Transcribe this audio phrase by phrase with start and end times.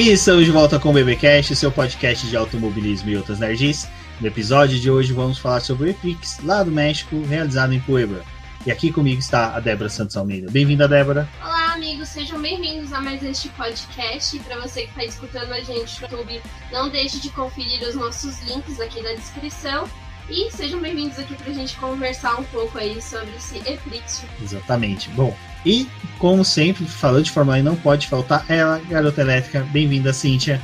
[0.00, 3.86] E estamos de volta com o BBcast, seu podcast de automobilismo e outras nerds.
[4.18, 8.24] No episódio de hoje vamos falar sobre o EPIX, lá do México, realizado em Puebla.
[8.64, 10.50] E aqui comigo está a Débora Santos Almeida.
[10.50, 11.28] Bem-vinda, Débora.
[11.42, 14.34] Olá, amigos, sejam bem-vindos a mais este podcast.
[14.34, 16.40] E para você que está escutando a gente no YouTube,
[16.72, 19.86] não deixe de conferir os nossos links aqui na descrição.
[20.30, 24.22] E sejam bem-vindos aqui para a gente conversar um pouco aí sobre esse EPIX.
[24.40, 25.10] Exatamente.
[25.10, 25.88] Bom, e,
[26.20, 29.66] como sempre, falando de Fórmula 1, não pode faltar ela, garota elétrica.
[29.72, 30.62] Bem-vinda, Cíntia.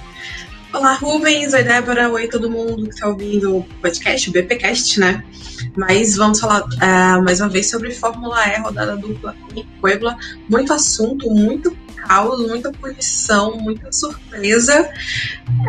[0.73, 1.53] Olá, Rubens.
[1.53, 2.09] Oi, Débora.
[2.11, 5.25] Oi, todo mundo que está ouvindo o podcast, o BPcast, né?
[5.77, 10.17] Mas vamos falar uh, mais uma vez sobre Fórmula E, rodada dupla em Puebla.
[10.49, 14.89] Muito assunto, muito caos, muita punição, muita surpresa.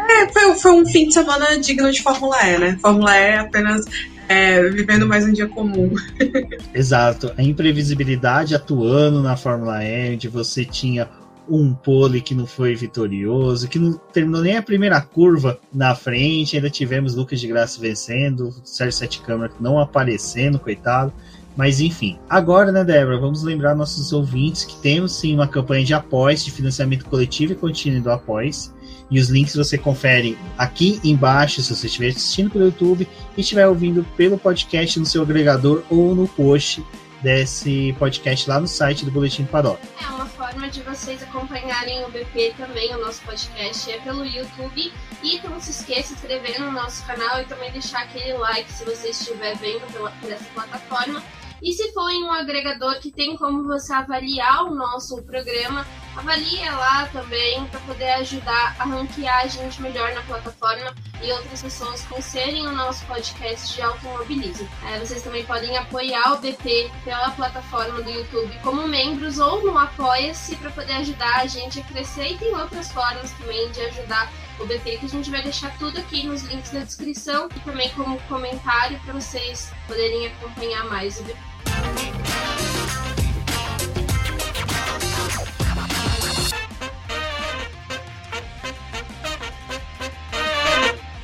[0.10, 2.78] É, foi, foi um fim de semana digno de Fórmula E, né?
[2.82, 3.86] Fórmula E é apenas
[4.28, 5.94] é, vivendo mais um dia comum.
[6.74, 7.34] Exato.
[7.38, 11.10] A imprevisibilidade atuando na Fórmula E, onde você tinha
[11.50, 16.58] um pole que não foi vitorioso, que não terminou nem a primeira curva na frente,
[16.58, 21.14] ainda tivemos Lucas de Graça vencendo, Sérgio Sete Câmara não aparecendo, coitado.
[21.58, 25.94] Mas enfim, agora, né, Débora, vamos lembrar nossos ouvintes que temos sim uma campanha de
[25.94, 28.72] apoios, de financiamento coletivo e contínuo do apoios.
[29.10, 33.68] E os links você confere aqui embaixo se você estiver assistindo pelo YouTube e estiver
[33.68, 36.86] ouvindo pelo podcast no seu agregador ou no post
[37.24, 39.80] desse podcast lá no site do Boletim do.
[40.00, 44.92] É uma forma de vocês acompanharem o BP também, o nosso podcast é pelo YouTube.
[45.24, 48.72] E não se esqueça de se inscrever no nosso canal e também deixar aquele like
[48.72, 51.24] se você estiver vendo pela, por essa plataforma.
[51.62, 55.86] E se for em um agregador que tem como você avaliar o nosso programa,
[56.16, 61.62] avalie lá também para poder ajudar a ranquear a gente melhor na plataforma e outras
[61.62, 64.68] pessoas conhecerem o nosso podcast de automobilismo.
[64.88, 69.78] É, vocês também podem apoiar o BP pela plataforma do YouTube como membros ou no
[69.78, 74.32] Apoia-se para poder ajudar a gente a crescer e tem outras formas também de ajudar
[74.60, 77.90] o BP que a gente vai deixar tudo aqui nos links da descrição e também
[77.92, 81.38] como comentário para vocês poderem acompanhar mais o BP.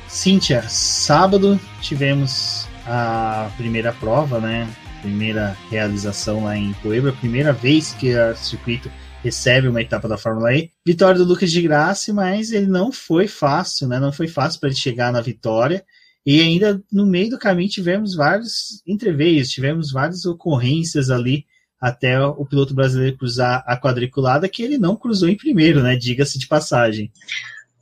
[0.08, 4.66] Cíntia, sábado tivemos a primeira prova, né?
[5.02, 8.90] Primeira realização lá em Puebla, primeira vez que o circuito
[9.24, 10.70] recebe uma etapa da Fórmula E.
[10.84, 13.98] Vitória do Lucas de Graça, mas ele não foi fácil, né?
[13.98, 15.82] Não foi fácil para ele chegar na vitória.
[16.26, 21.46] E ainda no meio do caminho tivemos vários entreveios, tivemos várias ocorrências ali
[21.80, 25.96] até o piloto brasileiro cruzar a quadriculada que ele não cruzou em primeiro, né?
[25.96, 27.10] Diga-se de passagem.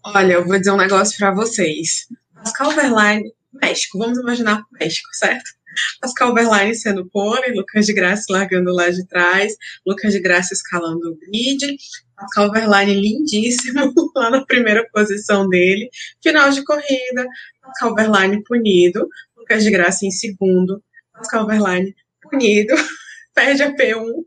[0.04, 2.06] Olha, eu vou dizer um negócio para vocês.
[2.34, 5.50] Pascal Verlaine, México, vamos imaginar México, certo?
[6.00, 9.54] Pascal Verlaine sendo pole, Lucas de Graça largando lá de trás,
[9.86, 11.76] Lucas de Graça escalando o grid,
[12.16, 15.88] Pascal Verlaine lindíssimo lá na primeira posição dele,
[16.22, 17.26] final de corrida,
[17.60, 20.82] Pascal Verlaine punido, Lucas de Graça em segundo,
[21.12, 22.74] Pascal Verlaine punido,
[23.34, 24.24] perde a P1,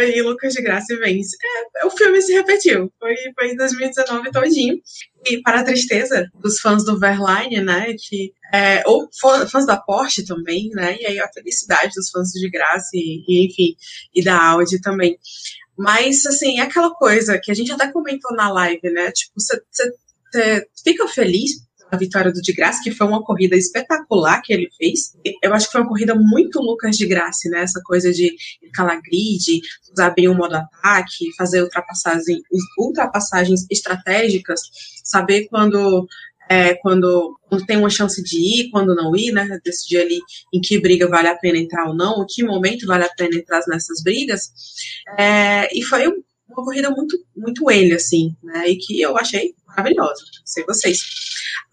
[0.00, 1.36] e Lucas de Graça vence.
[1.82, 4.80] É, o filme se repetiu, foi, foi em 2019 todinho.
[5.26, 9.08] E para a tristeza dos fãs do Verline, né, que, é, ou
[9.48, 13.46] fãs da Porsche também, né, e aí a felicidade dos fãs de Graça e, e
[13.46, 13.76] enfim,
[14.14, 15.16] e da Audi também.
[15.76, 19.62] Mas, assim, é aquela coisa que a gente até comentou na live, né, tipo, você
[20.82, 21.52] fica feliz
[21.92, 25.14] a vitória do de Graça, que foi uma corrida espetacular que ele fez.
[25.42, 27.60] Eu acho que foi uma corrida muito Lucas de Graça, né?
[27.60, 28.34] Essa coisa de
[28.72, 29.60] calar grid,
[29.92, 32.40] usar bem o modo ataque, fazer ultrapassagem,
[32.78, 34.62] ultrapassagens estratégicas,
[35.04, 36.08] saber quando
[36.48, 39.60] é, quando, quando, tem uma chance de ir, quando não ir, né?
[39.62, 40.20] Decidir ali
[40.52, 43.36] em que briga vale a pena entrar ou não, em que momento vale a pena
[43.36, 44.50] entrar nessas brigas.
[45.18, 48.68] É, e foi uma corrida muito, muito ele, assim, né?
[48.68, 51.00] E que eu achei maravilhosa, sei vocês.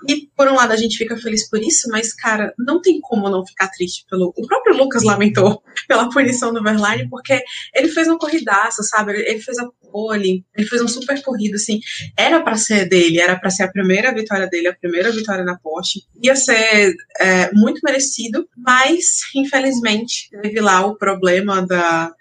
[0.07, 3.29] E por um lado a gente fica feliz por isso, mas cara, não tem como
[3.29, 4.33] não ficar triste pelo.
[4.35, 7.41] O próprio Lucas lamentou pela punição do Verlaine, porque
[7.75, 9.13] ele fez uma corridaça, sabe?
[9.13, 11.79] Ele fez a pole, ele fez um super corrido, assim.
[12.17, 15.57] Era para ser dele, era para ser a primeira vitória dele, a primeira vitória na
[15.57, 16.01] Porsche.
[16.23, 22.11] Ia ser é, muito merecido, mas infelizmente teve lá o problema da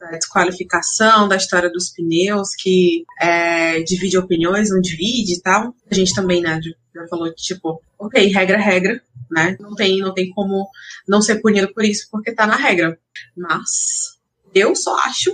[0.00, 5.74] da desqualificação, da história dos pneus, que é, divide opiniões, não divide e tal.
[5.90, 6.58] A gente também, né,
[6.94, 9.56] já falou que, tipo, ok, regra é regra, né?
[9.60, 10.68] Não tem, não tem como
[11.06, 12.98] não ser punido por isso, porque tá na regra.
[13.36, 14.18] Mas
[14.54, 15.30] eu só acho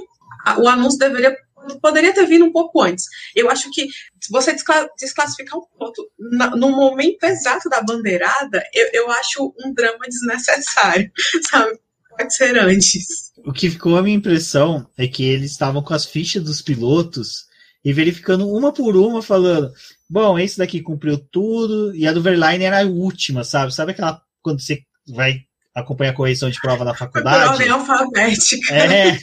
[0.59, 1.37] o anúncio deveria
[1.83, 3.07] poderia ter vindo um pouco antes.
[3.35, 3.89] Eu acho que
[4.21, 4.55] se você
[4.99, 6.09] desclassificar um ponto
[6.57, 11.11] no momento exato da bandeirada, eu, eu acho um drama desnecessário,
[11.51, 11.79] sabe?
[12.11, 13.33] Pode ser antes.
[13.45, 17.47] O que ficou a minha impressão é que eles estavam com as fichas dos pilotos
[17.85, 19.73] e verificando uma por uma, falando:
[20.09, 23.75] bom, esse daqui cumpriu tudo, e a do Verline era a última, sabe?
[23.75, 25.41] Sabe aquela quando você vai
[25.75, 27.51] acompanhar a correção de prova na faculdade?
[27.51, 28.75] Ordem alfabética.
[28.75, 29.19] É,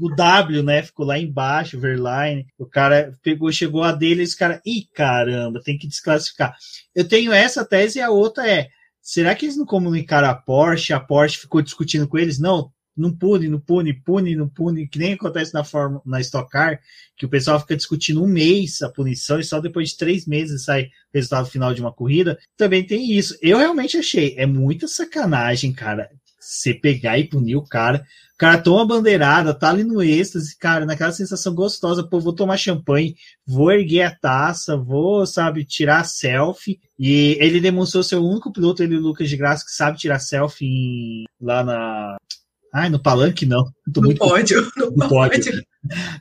[0.00, 0.82] o W, né?
[0.82, 2.46] Ficou lá embaixo, Verline.
[2.58, 6.54] O cara pegou, chegou a dele, e esse cara, ih, caramba, tem que desclassificar.
[6.94, 8.68] Eu tenho essa tese e a outra é.
[9.00, 10.92] Será que eles não comunicaram a Porsche?
[10.92, 12.38] A Porsche ficou discutindo com eles?
[12.38, 16.50] Não, não pune, não pune, pune, não pune, que nem acontece na, forma, na Stock
[16.50, 16.80] Car,
[17.16, 20.64] que o pessoal fica discutindo um mês a punição e só depois de três meses
[20.64, 22.38] sai o resultado final de uma corrida.
[22.56, 23.36] Também tem isso.
[23.40, 26.10] Eu realmente achei, é muita sacanagem, cara,
[26.42, 28.04] você pegar e punir o cara.
[28.34, 32.56] O cara toma bandeirada, tá ali no êxtase, cara, naquela sensação gostosa, pô, vou tomar
[32.56, 33.14] champanhe,
[33.46, 36.80] vou erguer a taça, vou, sabe, tirar selfie.
[36.98, 40.66] E ele demonstrou ser o único piloto, ele, Lucas de Graça, que sabe tirar selfie
[40.66, 42.16] em, lá na
[42.72, 43.64] Ai, no palanque não.
[43.92, 44.18] Tô no muito...
[44.18, 44.70] pódio.
[44.76, 45.44] No, no pódio.
[45.44, 45.66] pódio.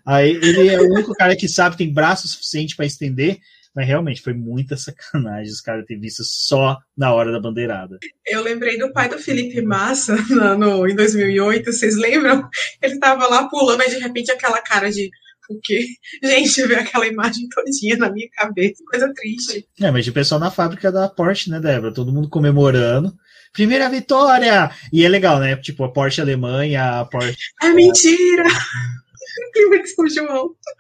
[0.06, 3.39] Aí ele é o único cara que sabe, tem braço suficiente para estender,
[3.74, 7.98] mas realmente foi muita sacanagem os caras terem visto só na hora da bandeirada.
[8.27, 12.48] Eu lembrei do pai do Felipe Massa no, no em 2008, vocês lembram?
[12.81, 15.09] Ele tava lá pulando e de repente aquela cara de
[15.50, 15.86] o quê?
[16.24, 19.68] Gente, ver aquela imagem todinha na minha cabeça, coisa triste.
[19.81, 21.94] É, mas de pessoal na fábrica da Porsche, né, Débora?
[21.94, 23.13] Todo mundo comemorando
[23.53, 24.71] primeira vitória!
[24.92, 25.56] E é legal, né?
[25.57, 27.38] Tipo, a Porsche Alemanha, a Porsche.
[27.62, 28.44] É mentira!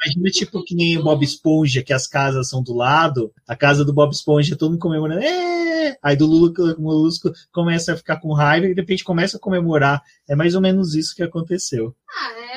[0.05, 3.85] Imagina, tipo, que nem o Bob Esponja, que as casas são do lado, a casa
[3.85, 5.97] do Bob Esponja, todo mundo comemorando, é!
[6.01, 10.01] Aí do Lula Molusco começa a ficar com raiva e de repente começa a comemorar.
[10.27, 11.95] É mais ou menos isso que aconteceu.
[12.09, 12.50] Ah, é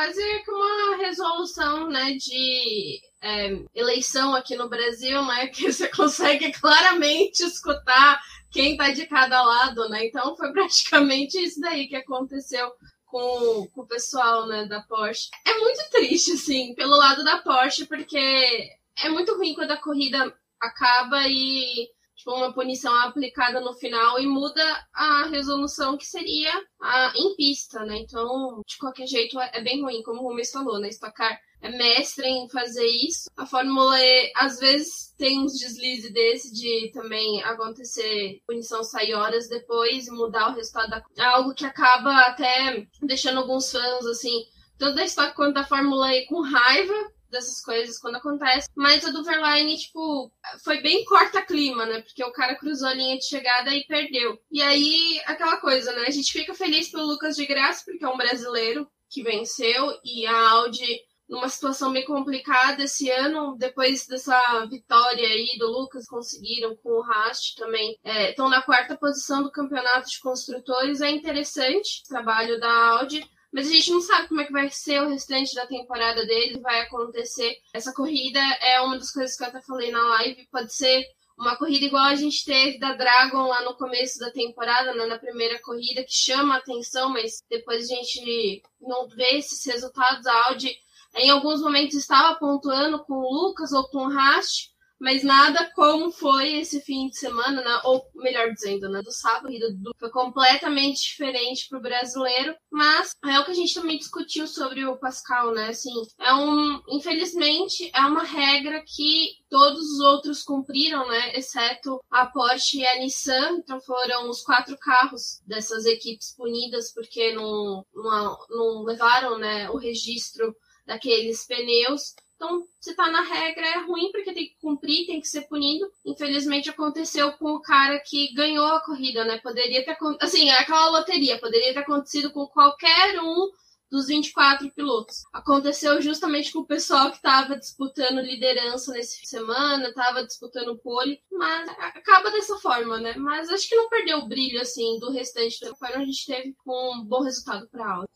[0.00, 6.50] quase que uma resolução, né, de é, eleição aqui no Brasil, né, que você consegue
[6.52, 8.18] claramente escutar
[8.50, 10.06] quem tá de cada lado, né?
[10.06, 12.72] Então foi praticamente isso daí que aconteceu
[13.04, 15.28] com, com o pessoal, né, da Porsche.
[15.46, 18.70] É muito triste, assim, pelo lado da Porsche, porque
[19.04, 24.26] é muito ruim quando a corrida acaba e tipo, uma punição aplicada no final e
[24.26, 24.62] muda
[24.94, 27.98] a resolução que seria a, em pista, né?
[27.98, 30.88] Então, de qualquer jeito, é, é bem ruim, como o Rubens falou, né?
[30.88, 33.30] Estocar é mestre em fazer isso.
[33.36, 39.48] A Fórmula E, às vezes, tem uns deslizes desse de também acontecer punição sair horas
[39.48, 41.02] depois e mudar o resultado da.
[41.18, 44.44] É algo que acaba até deixando alguns fãs, assim,
[44.78, 46.94] tanto da Stock quanto da Fórmula E com raiva
[47.30, 48.68] dessas coisas quando acontece.
[48.74, 50.30] Mas a do Verline, tipo,
[50.64, 52.02] foi bem corta-clima, né?
[52.02, 54.38] Porque o cara cruzou a linha de chegada e perdeu.
[54.50, 56.04] E aí, aquela coisa, né?
[56.06, 60.26] A gente fica feliz pelo Lucas de Graça, porque é um brasileiro que venceu e
[60.26, 61.00] a Audi
[61.30, 67.02] numa situação bem complicada esse ano, depois dessa vitória aí do Lucas, conseguiram com o
[67.02, 67.96] Rast também.
[68.04, 71.00] Estão é, na quarta posição do campeonato de construtores.
[71.00, 73.24] É interessante o trabalho da Audi.
[73.52, 76.60] Mas a gente não sabe como é que vai ser o restante da temporada dele,
[76.60, 77.56] vai acontecer.
[77.74, 80.46] Essa corrida é uma das coisas que eu até falei na live.
[80.50, 81.04] Pode ser
[81.36, 85.18] uma corrida igual a gente teve da Dragon lá no começo da temporada, né, na
[85.18, 90.26] primeira corrida, que chama a atenção, mas depois a gente não vê esses resultados.
[90.26, 90.76] A Audi
[91.16, 94.69] em alguns momentos estava pontuando com o Lucas ou com o Rast,
[95.00, 97.80] mas nada como foi esse fim de semana, né?
[97.84, 99.00] ou melhor dizendo, né?
[99.02, 99.94] do sábado, do...
[99.98, 104.84] foi completamente diferente para o brasileiro, mas é o que a gente também discutiu sobre
[104.84, 105.68] o Pascal, né?
[105.68, 111.36] Assim, é um, infelizmente, é uma regra que todos os outros cumpriram, né?
[111.36, 117.32] Exceto a Porsche e a Nissan, então foram os quatro carros dessas equipes punidas porque
[117.32, 120.54] não, não, não levaram, né, o registro
[120.86, 122.14] daqueles pneus.
[122.42, 125.86] Então, se tá na regra, é ruim porque tem que cumprir, tem que ser punido.
[126.06, 129.38] Infelizmente, aconteceu com o cara que ganhou a corrida, né?
[129.42, 133.50] Poderia ter assim, é aquela loteria, poderia ter acontecido com qualquer um
[133.90, 135.16] dos 24 pilotos.
[135.34, 141.68] Aconteceu justamente com o pessoal que estava disputando liderança nesse semana, estava disputando pole, mas
[141.68, 143.16] acaba dessa forma, né?
[143.18, 147.04] Mas acho que não perdeu o brilho assim do restante forma a gente teve um
[147.04, 148.08] bom resultado para a aula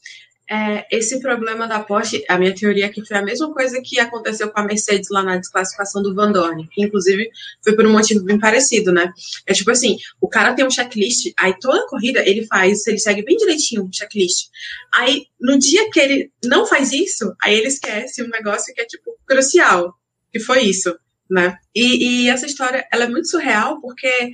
[0.50, 3.98] é, esse problema da Porsche, a minha teoria é que foi a mesma coisa que
[3.98, 7.30] aconteceu com a Mercedes lá na desclassificação do Van Dorn, que inclusive
[7.62, 9.10] foi por um motivo bem parecido, né?
[9.46, 13.22] É tipo assim, o cara tem um checklist, aí toda corrida ele faz, ele segue
[13.22, 14.48] bem direitinho o checklist.
[14.94, 18.84] Aí, no dia que ele não faz isso, aí ele esquece um negócio que é,
[18.84, 19.94] tipo, crucial,
[20.30, 20.94] que foi isso,
[21.30, 21.56] né?
[21.74, 24.30] E, e essa história, ela é muito surreal, porque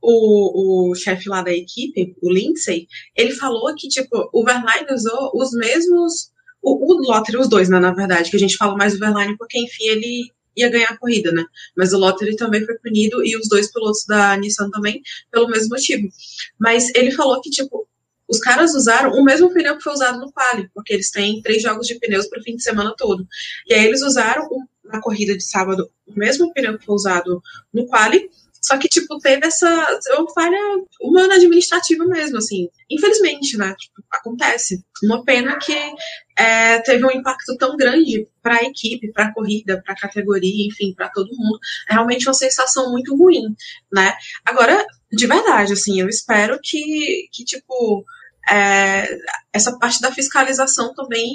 [0.00, 2.86] o, o chefe lá da equipe, o Lindsay,
[3.16, 6.30] ele falou que, tipo, o Verlaine usou os mesmos.
[6.60, 9.36] O, o Lotter, os dois, né, na verdade, que a gente fala mais do Verlaine
[9.36, 11.44] porque, enfim, ele ia ganhar a corrida, né?
[11.76, 15.00] Mas o Lotter também foi punido e os dois pilotos da Nissan também,
[15.30, 16.08] pelo mesmo motivo.
[16.58, 17.86] Mas ele falou que, tipo,
[18.28, 21.62] os caras usaram o mesmo pneu que foi usado no quali, porque eles têm três
[21.62, 23.26] jogos de pneus para o fim de semana todo.
[23.66, 24.46] E aí eles usaram
[24.84, 28.28] na corrida de sábado o mesmo pneu que foi usado no quali,
[28.62, 29.86] só que, tipo, teve essa
[30.34, 30.58] falha
[31.00, 32.68] humana administrativa mesmo, assim.
[32.90, 33.74] Infelizmente, né?
[33.78, 34.84] Tipo, acontece.
[35.02, 35.72] Uma pena que
[36.36, 40.66] é, teve um impacto tão grande para a equipe, para a corrida, para a categoria,
[40.66, 41.58] enfim, para todo mundo.
[41.88, 43.54] É realmente uma sensação muito ruim,
[43.92, 44.14] né?
[44.44, 48.04] Agora, de verdade, assim, eu espero que, que tipo,
[48.50, 49.18] é,
[49.52, 51.28] essa parte da fiscalização também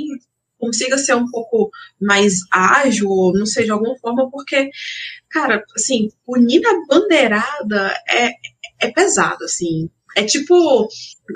[0.64, 4.70] consiga ser um pouco mais ágil, ou não sei, de alguma forma, porque,
[5.30, 8.32] cara, assim, punir a bandeirada é,
[8.82, 9.90] é pesado, assim.
[10.16, 10.88] É tipo,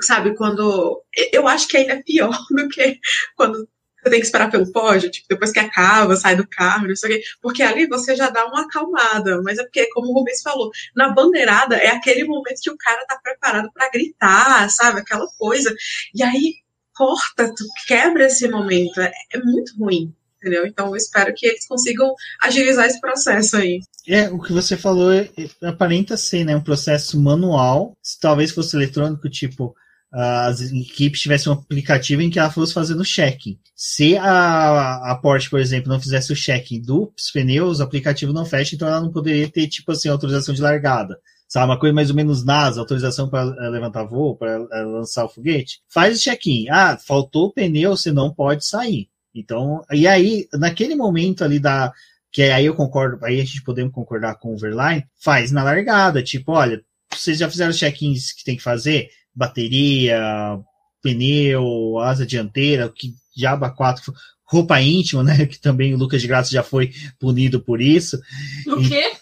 [0.02, 1.02] sabe, quando.
[1.32, 2.98] Eu acho que ainda é pior do que
[3.36, 3.68] quando
[4.02, 7.10] você tem que esperar pelo pódio, tipo, depois que acaba, sai do carro, não sei
[7.10, 10.40] o quê, porque ali você já dá uma acalmada, mas é porque, como o Rubens
[10.40, 15.26] falou, na bandeirada é aquele momento que o cara tá preparado para gritar, sabe, aquela
[15.36, 15.74] coisa,
[16.14, 16.54] e aí
[16.98, 19.00] corta, tu quebra esse momento.
[19.00, 20.66] É, é muito ruim entendeu?
[20.66, 23.80] Então eu espero que eles consigam agilizar esse processo aí.
[24.06, 27.96] É, o que você falou é, é, aparenta ser, né, um processo manual.
[28.02, 29.74] Se talvez fosse eletrônico, tipo,
[30.10, 33.58] as equipes tivessem um aplicativo em que ela fosse fazendo check-in.
[33.76, 38.46] Se a, a Porsche, por exemplo, não fizesse o check-in dos pneus, o aplicativo não
[38.46, 42.10] fecha, então ela não poderia ter, tipo assim, autorização de largada sabe, uma coisa mais
[42.10, 46.22] ou menos NASA, autorização para eh, levantar voo, para eh, lançar o foguete, faz o
[46.22, 46.68] check-in.
[46.68, 49.08] Ah, faltou o pneu, você não pode sair.
[49.34, 51.92] Então, e aí, naquele momento ali da.
[52.30, 56.22] Que aí eu concordo, aí a gente podemos concordar com o Overline, faz na largada,
[56.22, 59.08] tipo, olha, vocês já fizeram os check-ins que tem que fazer?
[59.34, 60.58] Bateria,
[61.02, 64.12] pneu, asa dianteira, que diaba 4,
[64.44, 65.46] roupa íntima, né?
[65.46, 68.20] Que também o Lucas de Graça já foi punido por isso.
[68.66, 69.12] O quê?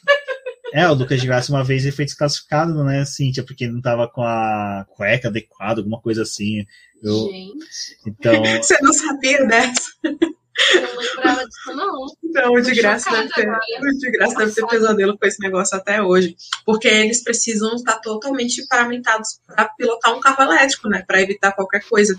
[0.76, 4.06] É, o Lucas de Graça uma vez ele foi desclassificado, né, Cíntia, porque não tava
[4.06, 6.66] com a cueca adequada, alguma coisa assim.
[7.02, 7.98] Eu, Gente.
[8.06, 8.42] Então...
[8.62, 9.80] Você não sabia dessa?
[10.04, 12.06] Eu não lembrava disso, não.
[12.24, 15.78] Não, o de graça deve ter, o de graça deve ter pesadelo com esse negócio
[15.78, 16.36] até hoje.
[16.66, 21.02] Porque eles precisam estar totalmente paramentados para pilotar um carro elétrico, né?
[21.06, 22.14] Para evitar qualquer coisa.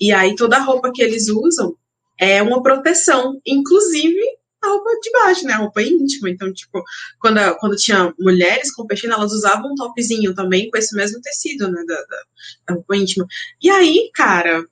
[0.00, 1.76] E aí toda a roupa que eles usam
[2.18, 3.38] é uma proteção.
[3.46, 4.18] Inclusive
[4.68, 5.54] roupa de baixo, né?
[5.54, 6.30] A roupa íntima.
[6.30, 6.82] Então, tipo,
[7.20, 11.84] quando, quando tinha mulheres competindo, elas usavam um topzinho também com esse mesmo tecido, né?
[11.86, 12.22] Da, da,
[12.68, 13.26] da roupa íntima.
[13.62, 14.64] E aí, cara,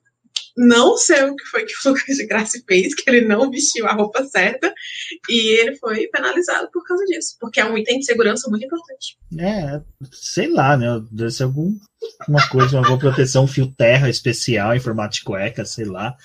[0.57, 3.87] não sei o que foi que o Lucas de Graça fez, que ele não vestiu
[3.87, 4.73] a roupa certa
[5.29, 9.17] e ele foi penalizado por causa disso, porque é um item de segurança muito importante.
[9.39, 9.79] É,
[10.11, 10.87] sei lá, né?
[11.11, 11.77] Deve ser alguma
[12.49, 16.15] coisa, alguma proteção fio terra especial em formato de cueca, sei lá.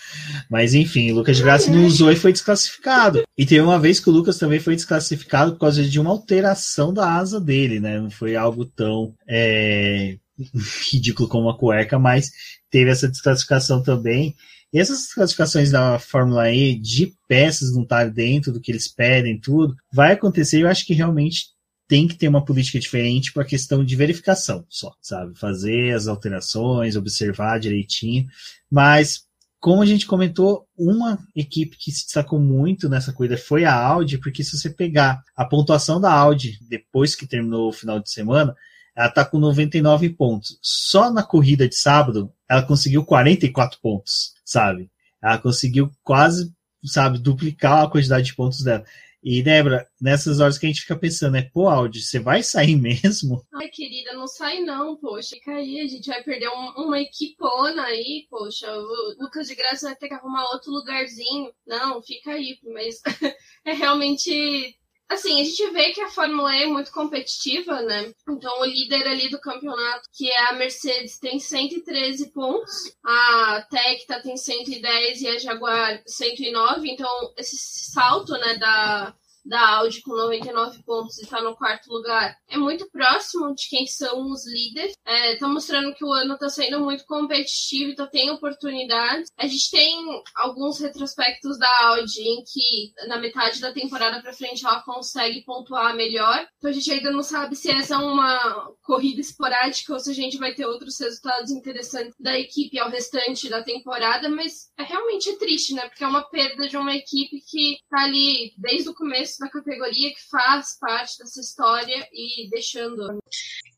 [0.51, 3.25] Mas enfim, Lucas de Graça não usou e foi desclassificado.
[3.37, 6.93] E teve uma vez que o Lucas também foi desclassificado por causa de uma alteração
[6.93, 8.01] da asa dele, né?
[8.01, 9.15] Não foi algo tão.
[9.29, 10.17] É
[10.91, 12.31] ridículo como uma cueca, mas
[12.73, 14.35] teve essa desclassificação também.
[14.73, 19.39] E essas desclassificações da Fórmula E de peças não estar dentro do que eles pedem,
[19.39, 20.63] tudo, vai acontecer.
[20.63, 21.53] Eu acho que realmente
[21.87, 25.39] tem que ter uma política diferente para a questão de verificação só, sabe?
[25.39, 28.27] Fazer as alterações, observar direitinho.
[28.71, 29.25] Mas,
[29.61, 34.17] como a gente comentou, uma equipe que se destacou muito nessa corrida foi a Audi,
[34.17, 38.57] porque se você pegar a pontuação da Audi depois que terminou o final de semana,
[38.95, 40.59] ela está com 99 pontos.
[40.61, 44.91] Só na corrida de sábado, ela conseguiu 44 pontos, sabe?
[45.23, 46.53] Ela conseguiu quase,
[46.85, 48.85] sabe, duplicar a quantidade de pontos dela.
[49.23, 52.75] E, Débora, nessas horas que a gente fica pensando, é, pô, Audi, você vai sair
[52.77, 53.47] mesmo?
[53.55, 55.37] Ai, querida, não sai não, poxa.
[55.37, 58.67] Fica aí, a gente vai perder um, uma equipona aí, poxa.
[58.69, 61.53] O Lucas de Graça vai ter que arrumar outro lugarzinho.
[61.65, 63.01] Não, fica aí, mas
[63.65, 64.77] é realmente
[65.13, 68.13] Assim, a gente vê que a Fórmula E é muito competitiva, né?
[68.29, 74.23] Então, o líder ali do campeonato, que é a Mercedes, tem 113 pontos, a Tecta
[74.23, 76.91] tem 110 e a Jaguar 109.
[76.91, 77.57] Então, esse
[77.93, 79.15] salto, né, da,
[79.45, 83.87] da Audi com 99 pontos e está no quarto lugar é muito próximo de quem
[83.87, 84.93] são os líderes.
[84.93, 89.31] Está é, tá mostrando que o ano está sendo muito competitivo, então tem oportunidades.
[89.37, 94.65] A gente tem alguns retrospectos da Audi em que na metade da temporada para frente
[94.65, 96.47] ela consegue pontuar melhor.
[96.59, 100.15] Então a gente ainda não sabe se essa é uma corrida esporádica ou se a
[100.15, 105.37] gente vai ter outros resultados interessantes da equipe ao restante da temporada, mas é realmente
[105.39, 105.89] triste, né?
[105.89, 110.11] Porque é uma perda de uma equipe que tá ali desde o começo da categoria
[110.15, 113.19] que faz parte dessa história e deixando.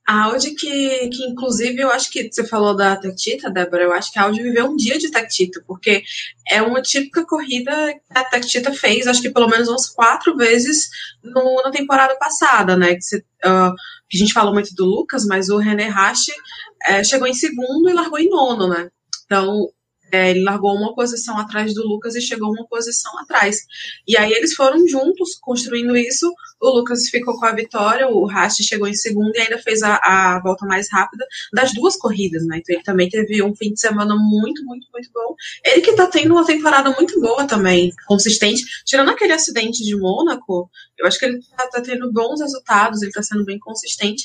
[0.07, 4.13] A Audi que, que inclusive, eu acho que você falou da Tactita, Débora, eu acho
[4.13, 6.03] que a Audi viveu um dia de Tactita, porque
[6.47, 10.91] é uma típica corrida que a Tactita fez, acho que pelo menos umas quatro vezes
[11.23, 12.95] no, na temporada passada, né?
[12.95, 13.73] Que, você, uh,
[14.09, 16.33] que a gente falou muito do Lucas, mas o René Rache
[16.87, 18.91] é, chegou em segundo e largou em nono, né?
[19.25, 19.71] Então,
[20.13, 23.59] é, ele largou uma posição atrás do Lucas e chegou uma posição atrás.
[24.07, 26.33] E aí eles foram juntos construindo isso.
[26.61, 29.97] O Lucas ficou com a vitória, o Rast chegou em segundo e ainda fez a,
[29.97, 32.59] a, volta mais rápida das duas corridas, né?
[32.59, 35.35] Então ele também teve um fim de semana muito, muito, muito bom.
[35.65, 38.63] Ele que tá tendo uma temporada muito boa também, consistente.
[38.85, 43.13] Tirando aquele acidente de Mônaco, eu acho que ele tá, tá tendo bons resultados, ele
[43.13, 44.25] tá sendo bem consistente.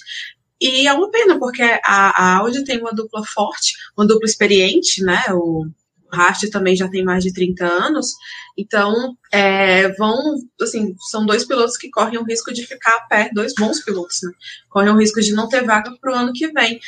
[0.61, 5.03] E é uma pena, porque a, a Audi tem uma dupla forte, uma dupla experiente,
[5.03, 5.23] né?
[5.31, 5.65] O,
[6.11, 8.13] Rast também já tem mais de 30 anos,
[8.57, 13.29] então é, vão, assim, são dois pilotos que correm o risco de ficar a pé,
[13.33, 14.31] dois bons pilotos, né?
[14.69, 16.79] Correm o risco de não ter vaga para o ano que vem.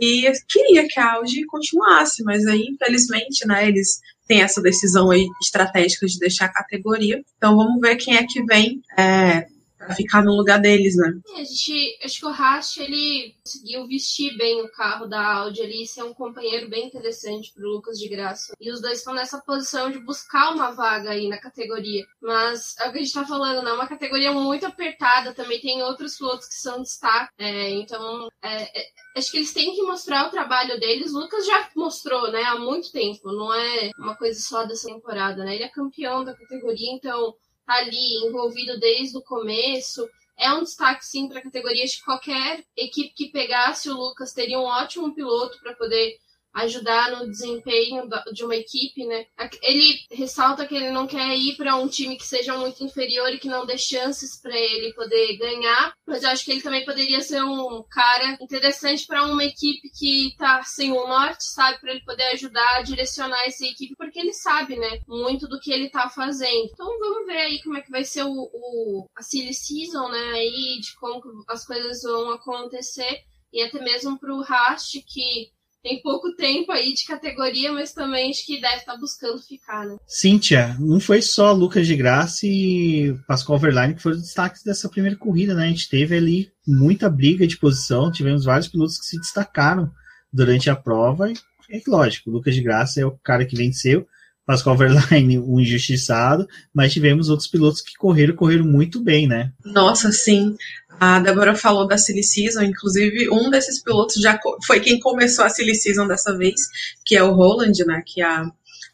[0.00, 5.28] E queria que a Audi continuasse, mas aí, infelizmente, né, eles têm essa decisão aí
[5.40, 7.22] estratégica de deixar a categoria.
[7.36, 9.46] Então vamos ver quem é que vem é,
[9.84, 11.12] para ficar no lugar deles, né?
[11.36, 15.62] É, a gente, acho que o Rast ele conseguiu vestir bem o carro da Audi
[15.62, 18.54] ali, ser um companheiro bem interessante pro Lucas de Graça.
[18.60, 22.04] E os dois estão nessa posição de buscar uma vaga aí na categoria.
[22.20, 23.72] Mas é o que a gente tá falando, né?
[23.72, 27.32] Uma categoria muito apertada, também tem outros pilotos que são destaque.
[27.38, 28.86] É, então, é, é,
[29.16, 31.12] acho que eles têm que mostrar o trabalho deles.
[31.12, 35.44] O Lucas já mostrou, né, há muito tempo, não é uma coisa só dessa temporada,
[35.44, 35.54] né?
[35.54, 37.34] Ele é campeão da categoria, então
[37.66, 40.08] ali envolvido desde o começo.
[40.36, 44.58] É um destaque, sim, para a categoria de qualquer equipe que pegasse o Lucas teria
[44.58, 46.18] um ótimo piloto para poder
[46.54, 49.26] ajudar no desempenho de uma equipe, né?
[49.62, 53.38] Ele ressalta que ele não quer ir para um time que seja muito inferior e
[53.38, 57.20] que não dê chances para ele poder ganhar, mas eu acho que ele também poderia
[57.20, 62.04] ser um cara interessante para uma equipe que tá sem o norte, sabe, para ele
[62.04, 66.08] poder ajudar a direcionar essa equipe, porque ele sabe, né, muito do que ele tá
[66.08, 66.68] fazendo.
[66.72, 70.32] Então vamos ver aí como é que vai ser o, o a silly season, né,
[70.34, 75.52] aí de como as coisas vão acontecer e até mesmo para o Rast que
[75.84, 79.86] tem pouco tempo aí de categoria, mas também acho que deve estar tá buscando ficar,
[79.86, 79.98] né?
[80.06, 84.88] Cíntia, não foi só Lucas de Graça e Pascoal Verlaine que foram os destaques dessa
[84.88, 85.66] primeira corrida, né?
[85.66, 89.92] A gente teve ali muita briga de posição, tivemos vários pilotos que se destacaram
[90.32, 91.30] durante a prova.
[91.30, 91.34] E,
[91.70, 94.06] é lógico, Lucas de Graça é o cara que venceu,
[94.46, 99.52] Pascoal Verlaine, um injustiçado, mas tivemos outros pilotos que correram, correram muito bem, né?
[99.64, 100.56] Nossa, sim.
[101.00, 105.48] A Débora falou da Silly Season, inclusive um desses pilotos já foi quem começou a
[105.48, 106.60] Silly Season dessa vez,
[107.04, 108.02] que é o Roland, né?
[108.06, 108.46] Que a,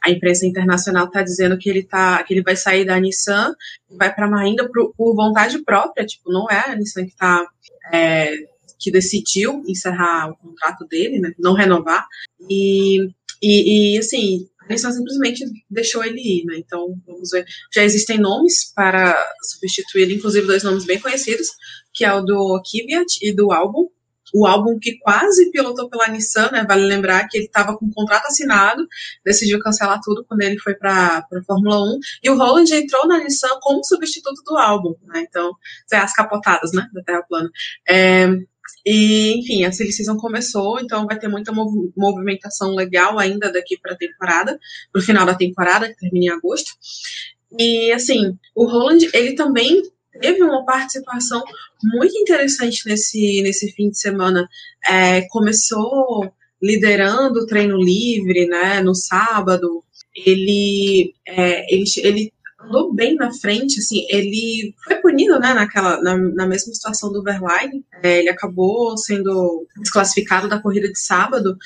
[0.02, 3.54] a imprensa internacional está dizendo que ele tá, que ele vai sair da Nissan
[3.90, 7.46] vai para a Mahindra por, por, vontade própria, tipo, não é a Nissan que está
[7.92, 8.32] é,
[8.78, 11.32] que decidiu encerrar o contrato dele, né?
[11.38, 12.06] Não renovar.
[12.48, 13.10] E,
[13.42, 16.56] e, e assim, Nissan simplesmente deixou ele ir, né?
[16.58, 17.44] Então, vamos ver.
[17.72, 21.48] Já existem nomes para substituir ele, inclusive dois nomes bem conhecidos,
[21.92, 23.88] que é o do Kvyat e do álbum.
[24.32, 26.64] O álbum que quase pilotou pela Nissan, né?
[26.64, 28.86] Vale lembrar que ele estava com um contrato assinado,
[29.24, 31.98] decidiu cancelar tudo quando ele foi para a Fórmula 1.
[32.22, 35.26] E o Roland entrou na Nissan como substituto do álbum, né?
[35.28, 35.52] Então,
[35.92, 36.88] as capotadas, né?
[36.92, 37.50] Da Terra plana.
[37.88, 38.28] É,
[38.84, 43.78] e, enfim, a Silly Season começou, então vai ter muita mov movimentação legal ainda daqui
[43.78, 44.58] para a temporada,
[44.92, 46.72] para o final da temporada, que termina em agosto.
[47.58, 49.82] E, assim, o Roland, ele também
[50.20, 51.42] teve uma participação
[51.82, 54.48] muito interessante nesse, nesse fim de semana.
[54.88, 59.84] É, começou liderando o treino livre, né, no sábado.
[60.14, 62.32] Ele, é, ele, ele
[62.70, 67.22] andou bem na frente, assim, ele foi punido, né, naquela, na, na mesma situação do
[67.22, 71.58] Verlaine, é, ele acabou sendo desclassificado da corrida de sábado,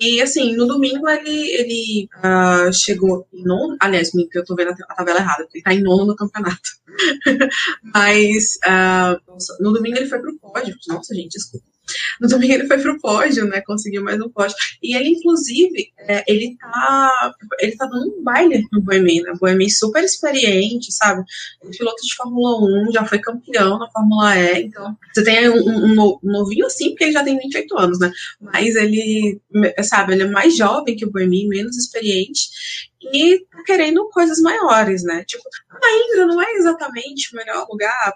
[0.00, 3.76] e assim, no domingo ele, ele uh, chegou em nono.
[3.78, 6.70] Aliás, eu tô vendo a tabela errada, ele tá em nono no campeonato.
[7.94, 10.74] Mas uh, no domingo ele foi pro pódio.
[10.88, 11.71] Nossa, gente, desculpa.
[12.20, 13.60] No domingo ele foi pro pódio, né?
[13.62, 14.54] Conseguiu mais um pódio.
[14.82, 17.34] E ele, inclusive, é, ele tá.
[17.60, 19.32] Ele tá dando um baile no Boemia, né?
[19.38, 21.22] Boemia super experiente, sabe?
[21.64, 24.62] É piloto de Fórmula 1, já foi campeão na Fórmula E.
[24.64, 28.12] Então, você tem um, um, um novinho assim, porque ele já tem 28 anos, né?
[28.40, 29.40] Mas ele,
[29.82, 32.48] sabe, ele é mais jovem que o Boemia, menos experiente
[33.12, 35.24] e tá querendo coisas maiores, né?
[35.26, 38.14] Tipo, a Indra não é exatamente o melhor lugar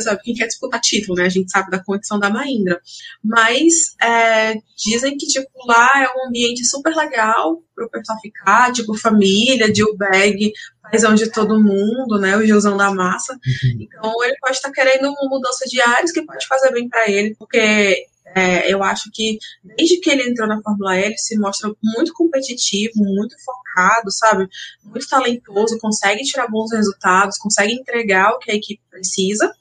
[0.00, 1.26] sabe, quem quer disputar título, né?
[1.26, 2.80] A gente sabe da condição da Mahindra.
[3.22, 8.96] Mas é, dizem que, tipo, lá é um ambiente super legal pro pessoal ficar, tipo,
[8.96, 12.36] família, Jill Bag, paizão de todo mundo, né?
[12.36, 13.32] O Gilzão da massa.
[13.32, 13.80] Uhum.
[13.80, 17.10] Então ele pode estar tá querendo uma mudança de áreas que pode fazer bem para
[17.10, 19.38] ele, porque é, eu acho que
[19.76, 24.48] desde que ele entrou na Fórmula E, ele se mostra muito competitivo, muito focado, sabe?
[24.84, 29.52] Muito talentoso, consegue tirar bons resultados, consegue entregar o que a equipe precisa.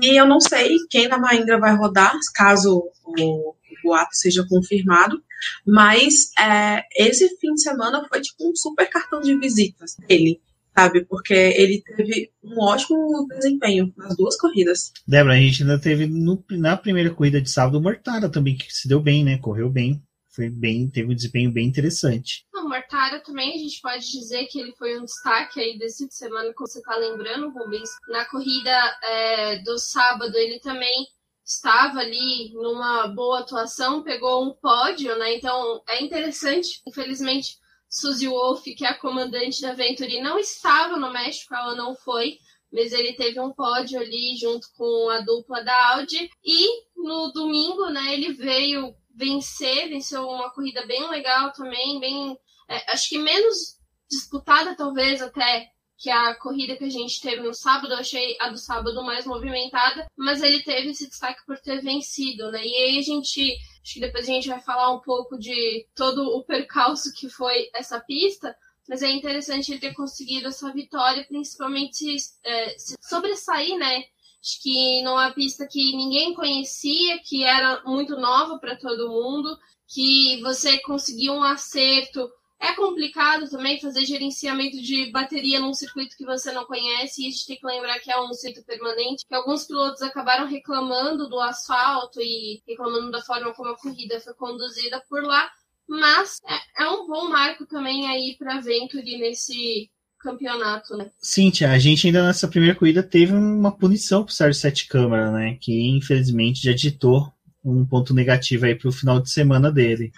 [0.00, 5.22] E eu não sei quem da Mahindra vai rodar, caso o, o ato seja confirmado,
[5.66, 10.40] mas é, esse fim de semana foi tipo um super cartão de visitas dele
[10.76, 11.04] sabe?
[11.06, 14.92] Porque ele teve um ótimo desempenho nas duas corridas.
[15.06, 18.72] Débora, a gente ainda teve no, na primeira corrida de sábado o Mortara também, que
[18.72, 19.38] se deu bem, né?
[19.38, 20.02] Correu bem.
[20.30, 22.44] Foi bem, teve um desempenho bem interessante.
[22.54, 26.08] O Mortara também, a gente pode dizer que ele foi um destaque aí desse fim
[26.08, 27.88] de semana, como você tá lembrando, Rubens.
[28.08, 28.70] Na corrida
[29.02, 31.06] é, do sábado, ele também
[31.42, 35.36] estava ali numa boa atuação, pegou um pódio, né?
[35.36, 36.82] Então é interessante.
[36.86, 37.56] Infelizmente,
[37.88, 42.38] Suzy Wolf, que é a comandante da Venturi, não estava no México, ela não foi,
[42.72, 46.28] mas ele teve um pódio ali junto com a dupla da Audi.
[46.44, 52.36] E no domingo, né, ele veio vencer, venceu uma corrida bem legal também, bem,
[52.68, 53.76] é, acho que menos
[54.10, 58.50] disputada talvez até que a corrida que a gente teve no sábado, eu achei a
[58.50, 62.64] do sábado mais movimentada, mas ele teve esse destaque por ter vencido, né?
[62.64, 63.56] E aí a gente
[63.86, 67.70] Acho que depois a gente vai falar um pouco de todo o percalço que foi
[67.72, 68.52] essa pista,
[68.88, 74.02] mas é interessante ele ter conseguido essa vitória, principalmente é, sobressair, né?
[74.42, 79.56] Acho que numa pista que ninguém conhecia, que era muito nova para todo mundo,
[79.86, 82.28] que você conseguiu um acerto
[82.60, 87.30] é complicado também fazer gerenciamento de bateria num circuito que você não conhece, e a
[87.30, 91.38] gente tem que lembrar que é um circuito permanente, que alguns pilotos acabaram reclamando do
[91.40, 95.50] asfalto e reclamando da forma como a corrida foi conduzida por lá,
[95.88, 101.10] mas é, é um bom marco também aí para Venturi nesse campeonato, né?
[101.20, 105.56] Cíntia, a gente ainda nessa primeira corrida teve uma punição pro Sérgio Sete Câmara, né?
[105.60, 107.32] Que infelizmente já ditou
[107.72, 110.12] um ponto negativo aí pro final de semana dele.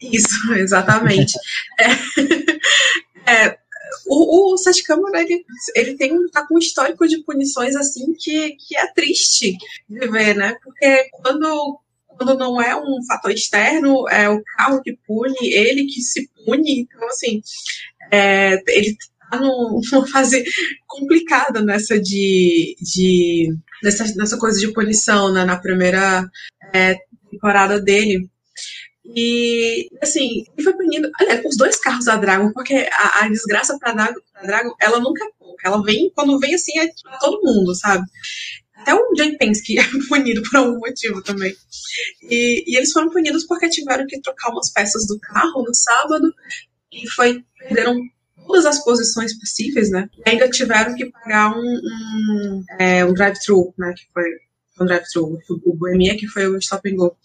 [0.00, 1.34] Isso, exatamente.
[3.26, 3.58] é, é,
[4.06, 5.44] o, o Sete Câmara, ele,
[5.74, 9.56] ele tem, tá com um histórico de punições assim que, que é triste
[9.88, 10.56] de ver, né?
[10.62, 16.00] Porque quando, quando não é um fator externo, é o carro que pune, ele que
[16.00, 16.80] se pune.
[16.80, 17.40] Então, assim,
[18.10, 18.96] é, ele
[19.30, 20.44] tá numa fase
[20.86, 22.76] complicada nessa de.
[22.80, 25.44] de nessa, nessa coisa de punição, né?
[25.44, 26.28] Na primeira
[26.76, 26.98] é,
[27.30, 28.28] temporada dele.
[29.04, 31.10] E, assim, ele foi punido.
[31.18, 35.00] Aliás, os dois carros da Dragon, porque a, a desgraça pra Dragon, pra Dragon, ela
[35.00, 35.68] nunca é pouca.
[35.68, 38.04] Ela vem, quando vem assim, é pra todo mundo, sabe?
[38.74, 41.54] Até o Jay Penske é punido por algum motivo também.
[42.22, 46.32] E, e, eles foram punidos porque tiveram que trocar umas peças do carro no sábado
[46.92, 47.98] e foi perderam
[48.46, 50.08] todas as posições possíveis, né?
[50.24, 53.92] E ainda tiveram que pagar um, um, é, um drive-thru, né?
[53.96, 54.24] Que foi
[54.80, 57.16] um drive-thru, o Bohemia, que foi o stop and go.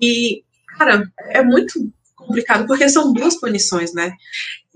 [0.00, 0.44] E
[0.76, 4.12] Cara, é muito complicado, porque são duas punições, né?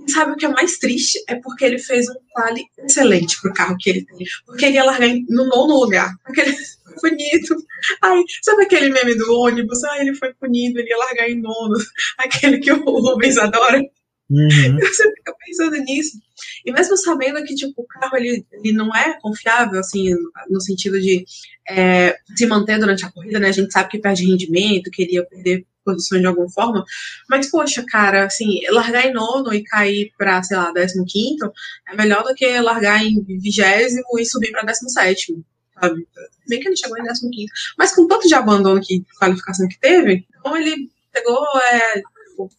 [0.06, 1.22] E sabe o que é mais triste?
[1.28, 4.26] É porque ele fez um quali excelente pro carro que ele tem.
[4.46, 6.14] Porque ele ia largar no nono lugar.
[6.24, 6.52] Porque ele
[7.00, 7.56] foi punido.
[8.02, 9.82] Ai, sabe aquele meme do ônibus?
[9.84, 11.76] Ai, ele foi punido, ele ia largar em nono.
[12.18, 13.82] Aquele que o Rubens adora.
[14.30, 14.48] Uhum.
[14.80, 16.18] Você fica pensando nisso.
[16.64, 20.14] E mesmo sabendo que tipo, o carro ele, ele não é confiável, assim,
[20.48, 21.24] no sentido de
[21.68, 23.48] é, se manter durante a corrida, né?
[23.48, 26.84] A gente sabe que perde rendimento, que ele ia perder posições de alguma forma.
[27.28, 31.50] Mas, poxa, cara, assim, largar em nono e cair para, sei lá, décimo quinto
[31.88, 35.42] é melhor do que largar em vigésimo e subir para décimo sétimo,
[35.80, 36.06] sabe?
[36.46, 37.52] Bem que ele chegou em décimo quinto.
[37.78, 42.02] Mas com tanto de abandono que qualificação que teve, então ele pegou, é,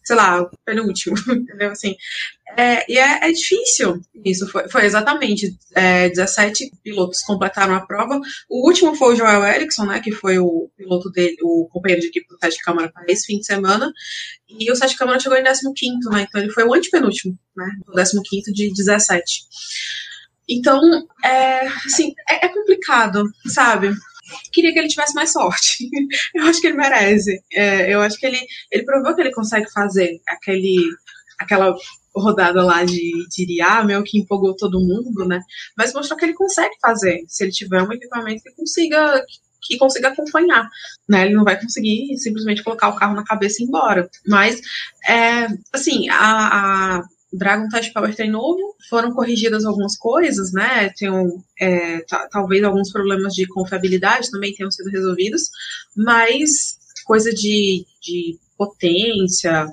[0.04, 1.70] sei lá, penúltimo, entendeu?
[1.70, 1.94] Assim,
[2.56, 4.46] é, e é, é, difícil isso.
[4.48, 8.20] Foi, foi exatamente é, 17 pilotos completaram a prova.
[8.48, 12.08] O último foi o Joel Erickson, né, que foi o piloto dele, o companheiro de
[12.08, 13.92] equipe do Sete Câmara para esse fim de semana.
[14.48, 16.26] E o Sete Câmara chegou em 15, né?
[16.28, 17.70] Então ele foi o antepenúltimo, né?
[17.86, 19.44] O 15 de 17.
[20.48, 20.80] Então,
[21.24, 23.94] é, assim, é, é complicado, sabe?
[24.52, 25.88] Queria que ele tivesse mais sorte.
[26.34, 27.42] eu acho que ele merece.
[27.52, 28.40] É, eu acho que ele,
[28.70, 30.84] ele provou que ele consegue fazer aquele,
[31.38, 31.74] aquela
[32.14, 35.40] rodada lá de, de Iriá, que empolgou todo mundo, né?
[35.76, 39.24] Mas mostrou que ele consegue fazer, se ele tiver um equipamento que consiga
[39.62, 40.68] que consiga acompanhar,
[41.08, 41.26] né?
[41.26, 44.08] Ele não vai conseguir simplesmente colocar o carro na cabeça e ir embora.
[44.26, 44.58] Mas,
[45.06, 50.90] é, assim, a, a Dragon Test Powertrain novo, foram corrigidas algumas coisas, né?
[50.96, 51.08] Tem
[51.60, 55.50] é, talvez alguns problemas de confiabilidade também tenham sido resolvidos,
[55.96, 59.66] mas coisa de, de potência,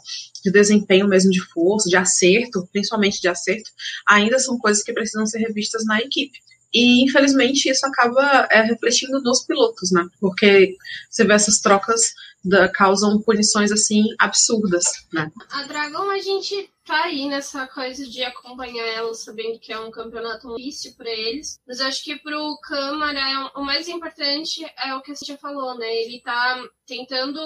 [0.43, 3.69] de desempenho mesmo de força, de acerto, principalmente de acerto,
[4.07, 6.39] ainda são coisas que precisam ser revistas na equipe.
[6.73, 10.07] E infelizmente isso acaba é, refletindo nos pilotos, né?
[10.19, 10.75] Porque
[11.09, 15.31] você vê essas trocas da, causam punições assim absurdas, né?
[15.49, 19.91] A Dragon a gente tá aí nessa coisa de acompanhar ela, sabendo que é um
[19.91, 21.59] campeonato difícil para eles.
[21.67, 25.93] Mas acho que pro Câmara o mais importante é o que a gente falou, né?
[25.93, 27.39] Ele tá tentando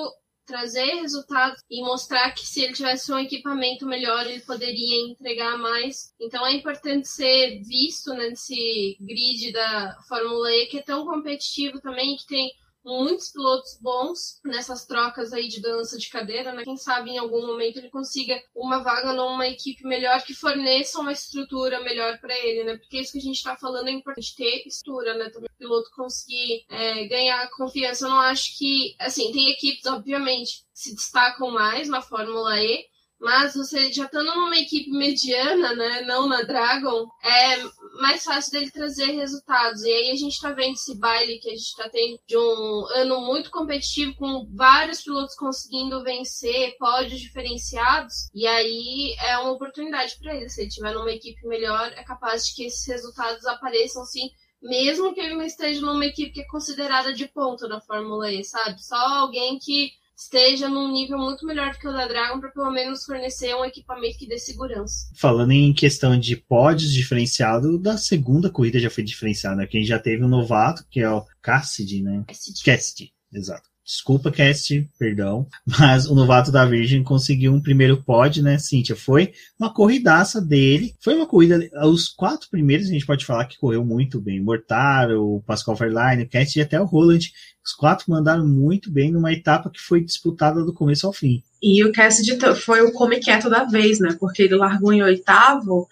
[0.46, 6.14] trazer resultados e mostrar que se ele tivesse um equipamento melhor, ele poderia entregar mais.
[6.20, 12.18] Então é importante ser visto nesse grid da Fórmula E, que é tão competitivo também,
[12.18, 12.52] que tem
[12.84, 16.64] muitos pilotos bons nessas trocas aí de dança de cadeira, né?
[16.64, 21.12] Quem sabe em algum momento ele consiga uma vaga numa equipe melhor que forneça uma
[21.12, 22.78] estrutura melhor para ele, né?
[22.78, 25.30] Porque isso que a gente está falando é importante ter estrutura, né?
[25.30, 28.06] Também o piloto conseguir é, ganhar confiança.
[28.06, 32.86] Eu não acho que, assim, tem equipes, obviamente, que se destacam mais na Fórmula E,
[33.22, 37.58] mas você já estando numa equipe mediana, né, não na Dragon, é
[38.02, 39.84] mais fácil dele trazer resultados.
[39.84, 42.88] E aí a gente está vendo esse baile que a gente está tendo de um
[42.96, 48.32] ano muito competitivo, com vários pilotos conseguindo vencer, pódios diferenciados.
[48.34, 50.50] E aí é uma oportunidade para ele.
[50.50, 54.32] Se ele tiver numa equipe melhor, é capaz de que esses resultados apareçam sim
[54.62, 58.44] mesmo que ele não esteja numa equipe que é considerada de ponta na Fórmula E,
[58.44, 58.80] sabe?
[58.84, 62.70] Só alguém que esteja num nível muito melhor do que o da Dragon para pelo
[62.70, 65.08] menos fornecer um equipamento que dê segurança.
[65.16, 69.66] Falando em questão de pódios diferenciado, da segunda corrida já foi diferenciado, né?
[69.66, 72.24] Quem já teve um novato, que é o Cassidy, né?
[72.28, 72.64] Cassidy.
[72.64, 73.71] Cassidy, exato.
[73.92, 75.46] Desculpa, Cast, perdão.
[75.68, 78.96] Mas o novato da Virgin conseguiu um primeiro pod, né, Cíntia?
[78.96, 80.96] Foi uma corridaça dele.
[81.02, 81.60] Foi uma corrida.
[81.84, 84.40] Os quatro primeiros a gente pode falar que correu muito bem.
[84.40, 87.34] O Mortaro, o Pascal Fairline, o Cast e até o Roland.
[87.66, 91.44] Os quatro mandaram muito bem numa etapa que foi disputada do começo ao fim.
[91.62, 94.16] E o Cassidy foi o come quieto da vez, né?
[94.18, 95.86] Porque ele largou em oitavo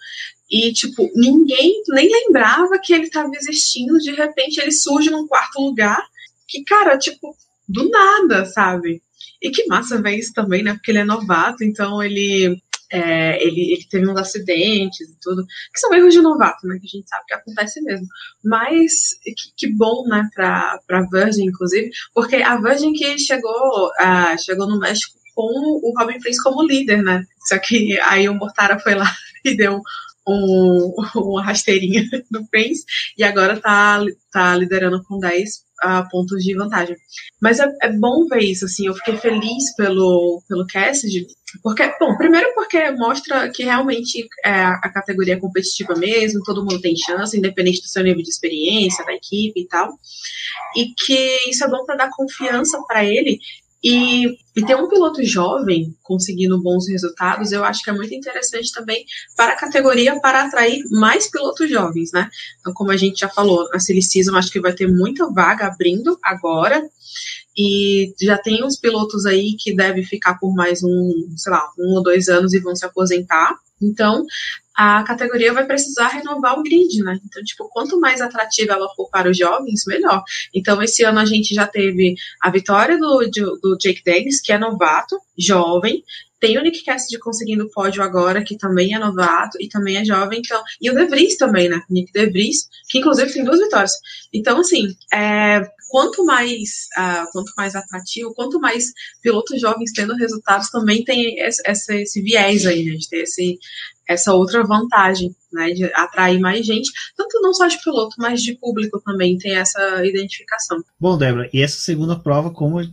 [0.50, 3.98] e, tipo, ninguém nem lembrava que ele estava existindo.
[3.98, 6.02] De repente, ele surge num quarto lugar.
[6.48, 7.36] Que, cara, tipo,
[7.70, 9.02] do nada, sabe?
[9.42, 10.74] E que massa ver isso também, né?
[10.74, 12.58] Porque ele é novato, então ele,
[12.92, 16.78] é, ele, ele teve uns acidentes e tudo, que são erros de novato, né?
[16.80, 18.08] Que a gente sabe que acontece mesmo.
[18.44, 23.92] Mas que, que bom, né, pra, pra Virgin, inclusive, porque a Virgin que chegou,
[24.44, 27.24] chegou no México com o Robin Prince como líder, né?
[27.48, 29.10] Só que aí o Mortara foi lá
[29.46, 29.82] e deu
[30.30, 32.86] um, uma rasteirinha do Prince
[33.18, 36.96] e agora tá, tá liderando com 10 a pontos de vantagem.
[37.42, 41.26] Mas é, é, bom ver isso, assim, eu fiquei feliz pelo, pelo Cassidy,
[41.64, 46.82] porque, bom, primeiro porque mostra que realmente é, a categoria é competitiva mesmo, todo mundo
[46.82, 49.94] tem chance, independente do seu nível de experiência, da equipe e tal,
[50.76, 53.40] e que isso é bom para dar confiança para ele
[53.84, 58.74] e, e ter um piloto jovem conseguindo bons resultados, eu acho que é muito interessante
[58.74, 59.06] também
[59.38, 62.30] para a categoria para atrair mais pilotos jovens, né?
[62.60, 65.68] Então, como a gente já falou, a Silly Season acho que vai ter muita vaga
[65.68, 66.84] abrindo agora.
[67.58, 71.96] E já tem uns pilotos aí que devem ficar por mais um, sei lá, um
[71.96, 73.56] ou dois anos e vão se aposentar.
[73.82, 74.26] Então,
[74.82, 77.20] a categoria vai precisar renovar o grid, né?
[77.26, 80.24] Então, tipo, quanto mais atrativa ela for para os jovens, melhor.
[80.56, 83.20] Então, esse ano a gente já teve a vitória do,
[83.62, 86.02] do Jake Dennis, que é novato, jovem,
[86.40, 90.40] tem o Nick Cassidy conseguindo pódio agora, que também é novato e também é jovem,
[90.40, 90.64] então.
[90.80, 91.82] E o De Vries também, né?
[91.90, 93.92] Nick De Vries, que inclusive tem duas vitórias.
[94.32, 100.70] Então, assim, é, quanto mais uh, quanto mais atrativo, quanto mais pilotos jovens tendo resultados,
[100.70, 102.96] também tem esse, esse, esse viés aí, né?
[102.96, 103.60] De ter esse,
[104.10, 108.56] essa outra vantagem, né, de atrair mais gente, tanto não só de piloto, mas de
[108.56, 110.84] público também tem essa identificação.
[111.00, 112.88] Bom, Débora, e essa segunda prova, como eu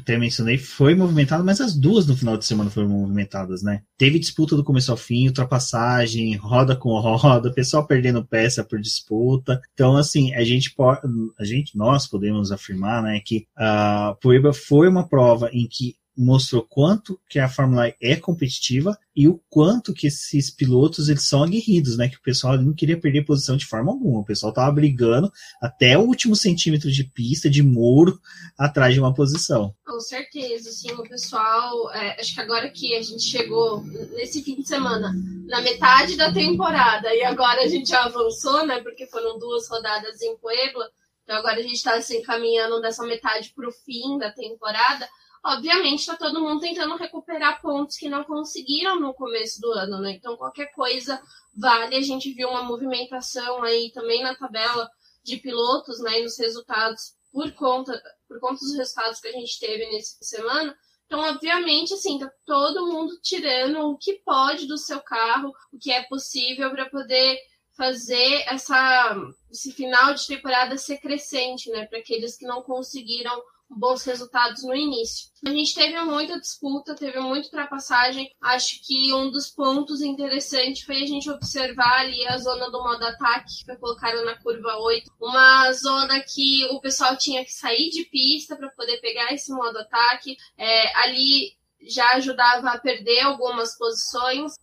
[0.00, 3.80] até mencionei, foi movimentada, mas as duas no final de semana foram movimentadas, né?
[3.96, 9.60] Teve disputa do começo ao fim, ultrapassagem, roda com roda, pessoal perdendo peça por disputa.
[9.72, 11.00] Então, assim, a gente pode,
[11.38, 16.66] a gente, nós podemos afirmar, né, que a Poiba foi uma prova em que mostrou
[16.68, 21.44] quanto que a Fórmula E é competitiva e o quanto que esses pilotos eles são
[21.44, 22.08] aguerridos, né?
[22.08, 24.20] Que o pessoal não queria perder posição de forma alguma.
[24.20, 25.30] O pessoal tava brigando
[25.62, 28.20] até o último centímetro de pista, de muro,
[28.58, 29.72] atrás de uma posição.
[29.86, 31.92] Com certeza, sim, o pessoal.
[31.92, 33.84] É, acho que agora que a gente chegou
[34.16, 35.14] nesse fim de semana,
[35.46, 38.80] na metade da temporada, e agora a gente já avançou, né?
[38.80, 40.90] Porque foram duas rodadas em Puebla.
[41.22, 45.08] Então agora a gente está se assim, encaminhando dessa metade para o fim da temporada
[45.44, 50.12] obviamente está todo mundo tentando recuperar pontos que não conseguiram no começo do ano, né?
[50.12, 51.20] Então qualquer coisa
[51.54, 51.96] vale.
[51.96, 54.88] A gente viu uma movimentação aí também na tabela
[55.22, 56.20] de pilotos, né?
[56.20, 60.76] E nos resultados por conta, por conta dos resultados que a gente teve nessa semana.
[61.06, 65.90] Então, obviamente, assim, tá todo mundo tirando o que pode do seu carro, o que
[65.90, 67.38] é possível para poder
[67.74, 69.16] fazer essa,
[69.50, 71.86] esse final de temporada ser crescente, né?
[71.86, 75.28] Para aqueles que não conseguiram bons resultados no início.
[75.46, 78.30] A gente teve muita disputa, teve muita ultrapassagem.
[78.40, 83.04] Acho que um dos pontos interessantes foi a gente observar ali a zona do modo
[83.04, 85.12] ataque, que foi colocada na curva 8.
[85.20, 89.78] Uma zona que o pessoal tinha que sair de pista para poder pegar esse modo
[89.78, 90.36] ataque.
[90.56, 94.54] É, ali já ajudava a perder algumas posições.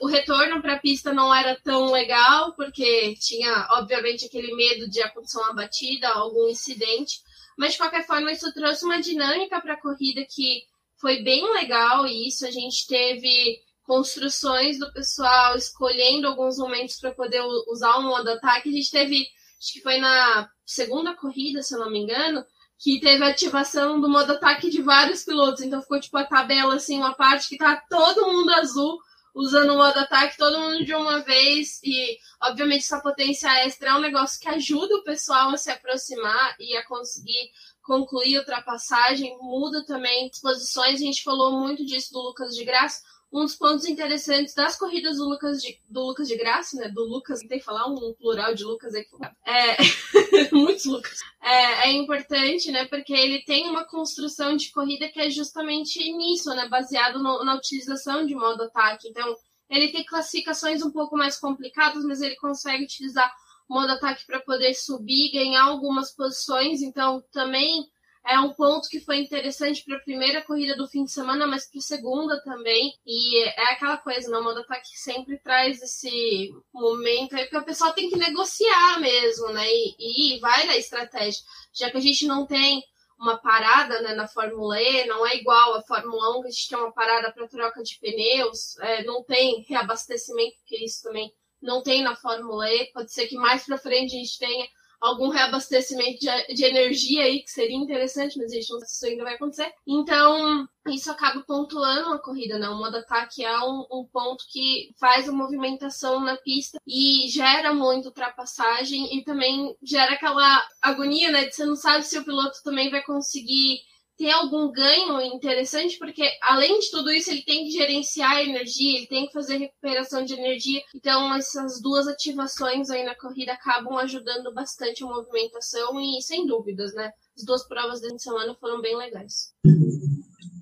[0.00, 5.02] O retorno para a pista não era tão legal, porque tinha, obviamente, aquele medo de
[5.02, 7.20] acontecer uma batida, algum incidente.
[7.56, 10.62] Mas, de qualquer forma, isso trouxe uma dinâmica para a corrida que
[11.00, 12.06] foi bem legal.
[12.06, 18.02] E isso a gente teve construções do pessoal escolhendo alguns momentos para poder usar o
[18.02, 18.68] modo ataque.
[18.68, 19.26] A gente teve,
[19.60, 22.44] acho que foi na segunda corrida, se eu não me engano,
[22.78, 25.62] que teve ativação do modo ataque de vários pilotos.
[25.62, 28.98] Então ficou tipo a tabela, assim, uma parte que tá todo mundo azul
[29.34, 31.80] usando o modo ataque, todo mundo de uma vez.
[31.82, 36.56] E, obviamente, essa potência extra é um negócio que ajuda o pessoal a se aproximar
[36.60, 37.50] e a conseguir
[37.82, 39.36] concluir ultrapassagem.
[39.40, 40.96] Muda também posições.
[40.96, 45.16] A gente falou muito disso do Lucas de Graça um dos pontos interessantes das corridas
[45.16, 46.88] do Lucas de, do Lucas de Graça, né?
[46.88, 49.08] Do Lucas, tem que falar um plural de Lucas aqui.
[49.46, 49.76] É,
[50.52, 51.18] muitos Lucas.
[51.42, 52.84] É, é, importante, né?
[52.84, 56.68] Porque ele tem uma construção de corrida que é justamente nisso, né?
[56.68, 59.08] Baseado no, na utilização de modo ataque.
[59.08, 59.34] Então,
[59.70, 63.32] ele tem classificações um pouco mais complicadas, mas ele consegue utilizar
[63.66, 66.82] modo ataque para poder subir, ganhar algumas posições.
[66.82, 67.86] Então, também
[68.24, 71.68] é um ponto que foi interessante para a primeira corrida do fim de semana, mas
[71.68, 72.94] para a segunda também.
[73.04, 74.38] E é aquela coisa, né?
[74.38, 79.66] O ataque sempre traz esse momento aí, porque o pessoal tem que negociar mesmo, né?
[79.68, 81.42] E, e vai na estratégia.
[81.72, 82.82] Já que a gente não tem
[83.18, 86.68] uma parada né, na Fórmula E, não é igual a Fórmula 1, que a gente
[86.68, 91.82] tem uma parada para troca de pneus, é, não tem reabastecimento, que isso também não
[91.82, 92.90] tem na Fórmula E.
[92.92, 94.66] Pode ser que mais para frente a gente tenha
[95.02, 98.94] algum reabastecimento de, de, energia aí, que seria interessante, mas a gente não sabe se
[98.94, 99.72] isso ainda vai acontecer.
[99.84, 102.68] Então, isso acaba pontuando a corrida, né?
[102.68, 107.74] O modo ataque é um, um, ponto que faz a movimentação na pista e gera
[107.74, 111.46] muito ultrapassagem e também gera aquela agonia, né?
[111.46, 113.80] De você não sabe se o piloto também vai conseguir
[114.16, 118.98] ter algum ganho interessante, porque além de tudo isso, ele tem que gerenciar a energia,
[118.98, 120.80] ele tem que fazer recuperação de energia.
[120.94, 126.94] Então, essas duas ativações aí na corrida acabam ajudando bastante a movimentação e, sem dúvidas,
[126.94, 127.12] né?
[127.36, 129.52] As duas provas dessa semana foram bem legais.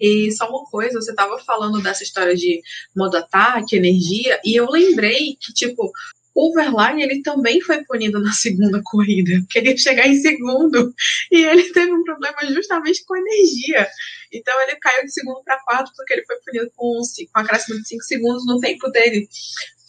[0.00, 2.62] E só uma coisa, você estava falando dessa história de
[2.96, 5.90] modo ataque, energia, e eu lembrei que, tipo,
[6.40, 10.94] o Verlaine ele também foi punido na segunda corrida, queria chegar em segundo
[11.30, 13.86] e ele teve um problema justamente com energia.
[14.32, 17.00] Então ele caiu de segundo para quarto porque ele foi punido com,
[17.32, 19.28] com acréscimo de 5 segundos no tempo dele.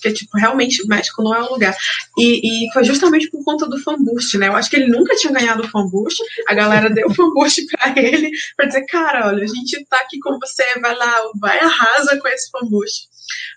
[0.01, 1.77] Porque, tipo, realmente o México não é o lugar.
[2.17, 4.47] E, e foi justamente por conta do fanboost, né?
[4.47, 6.23] Eu acho que ele nunca tinha ganhado o fanboost.
[6.47, 10.19] A galera deu o fanboost pra ele, pra dizer, cara, olha, a gente tá aqui
[10.19, 13.10] com você, vai lá, vai arrasa com esse fanboost.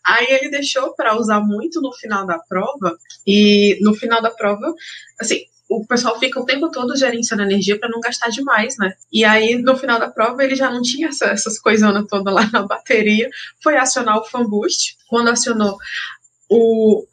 [0.04, 4.74] Aí ele deixou para usar muito no final da prova, e no final da prova,
[5.20, 8.94] assim, o pessoal fica o tempo todo gerenciando energia para não gastar demais, né?
[9.12, 12.48] E aí, no final da prova, ele já não tinha essa, essas coisonas todas lá
[12.52, 13.28] na bateria,
[13.62, 14.96] foi acionar o fan boost.
[15.08, 15.76] Quando acionou,
[16.50, 17.06] o,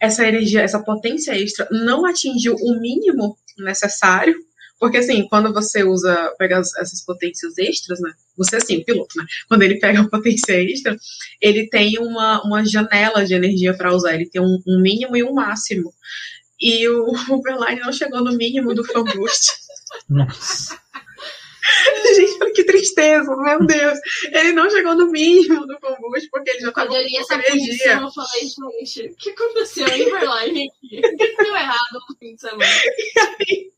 [0.00, 4.36] essa energia, essa potência extra não atingiu o mínimo necessário
[4.78, 8.12] porque, assim, quando você usa, pega essas potências extras, né?
[8.36, 9.24] Você, assim, o piloto, né?
[9.48, 10.96] Quando ele pega a potência extra,
[11.40, 14.14] ele tem uma, uma janela de energia para usar.
[14.14, 15.94] Ele tem um, um, mínimo e um máximo.
[16.60, 17.12] E o,
[17.42, 19.52] Verlaine não chegou no mínimo do fan boost.
[20.08, 20.78] Nossa.
[22.14, 23.98] Gente, que tristeza, meu Deus.
[24.30, 27.92] Ele não chegou no mínimo do boost porque ele já estava com essa energia.
[27.94, 28.46] Eu falei,
[28.84, 30.98] gente, o que aconteceu em Verlaine aqui?
[30.98, 32.66] O que deu errado no fim de semana?
[33.14, 33.20] E
[33.52, 33.72] aí,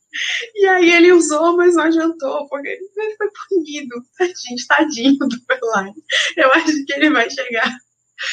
[0.55, 3.97] e aí ele usou, mas não adiantou, porque ele foi punido.
[4.17, 6.03] Tadinho, tadinho do Verlaine.
[6.37, 7.73] Eu acho que ele vai chegar.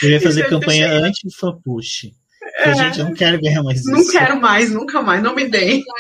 [0.02, 2.12] Ele vai fazer campanha anti-fanpush.
[2.58, 4.06] É, gente, eu não quero ganhar mais não isso.
[4.06, 5.84] Não quero mais, nunca mais, não me deem.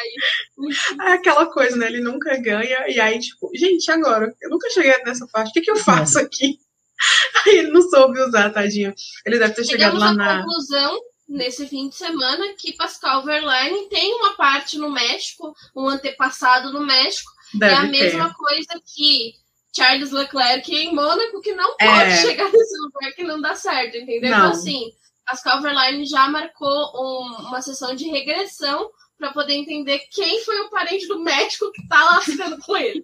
[1.01, 1.87] É aquela coisa, né?
[1.87, 5.61] Ele nunca ganha, e aí, tipo, gente, agora, eu nunca cheguei nessa parte, o que,
[5.61, 6.57] que eu faço aqui?
[7.45, 8.93] Aí ele não soube usar, tadinho.
[9.25, 10.39] Ele deve ter Chegamos chegado lá na.
[10.39, 10.97] conclusão
[11.27, 16.85] nesse fim de semana que Pascal Verlaine tem uma parte no México, um antepassado no
[16.85, 17.31] México.
[17.53, 17.87] Deve é a ter.
[17.87, 19.33] mesma coisa que
[19.75, 22.21] Charles Leclerc em Mônaco que não pode é...
[22.21, 24.29] chegar nesse lugar que não dá certo, entendeu?
[24.29, 24.47] Então, não.
[24.47, 24.91] Então, assim,
[25.25, 30.69] a Calverline já marcou um, uma sessão de regressão para poder entender quem foi o
[30.69, 33.03] parente do médico que tá lascando com ele.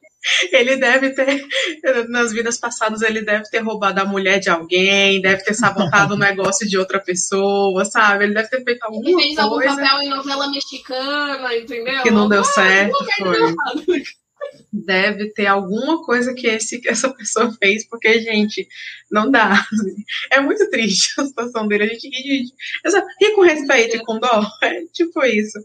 [0.52, 1.48] Ele deve ter,
[2.10, 6.18] nas vidas passadas, ele deve ter roubado a mulher de alguém, deve ter sabotado o
[6.18, 8.26] negócio de outra pessoa, sabe?
[8.26, 9.20] Ele deve ter feito alguma coisa.
[9.20, 12.04] Ele fez algum papel em novela mexicana, entendeu?
[12.04, 14.04] Que não deu ah, certo, foi
[14.72, 18.68] deve ter alguma coisa que esse, essa pessoa fez, porque, gente,
[19.10, 19.66] não dá.
[20.32, 21.84] É muito triste a situação dele.
[21.84, 22.46] A gente ri,
[23.36, 24.46] com respeito e com dó.
[24.64, 25.60] É tipo isso.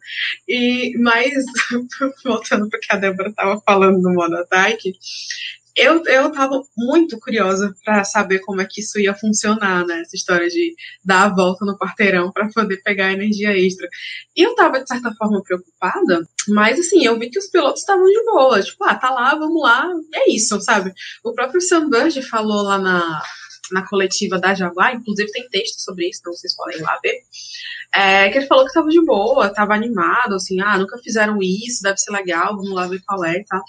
[0.49, 1.45] E, mas,
[2.25, 4.93] voltando para que a Débora estava falando no modo ataque,
[5.77, 10.01] eu, eu tava muito curiosa para saber como é que isso ia funcionar, né?
[10.01, 10.75] Essa história de
[11.05, 13.87] dar a volta no quarteirão para poder pegar energia extra.
[14.35, 18.07] E eu tava, de certa forma, preocupada, mas assim, eu vi que os pilotos estavam
[18.07, 18.63] de boa.
[18.63, 20.93] Tipo, ah, tá lá, vamos lá, é isso, sabe?
[21.23, 23.23] O próprio Sam Bird falou lá na,
[23.73, 27.21] na coletiva da Jaguar, inclusive tem texto sobre isso, então vocês podem lá ver.
[27.95, 31.83] É, que ele falou que tava de boa, tava animado, assim, ah, nunca fizeram isso,
[31.83, 33.63] deve ser legal, vamos lá ver qual é tal.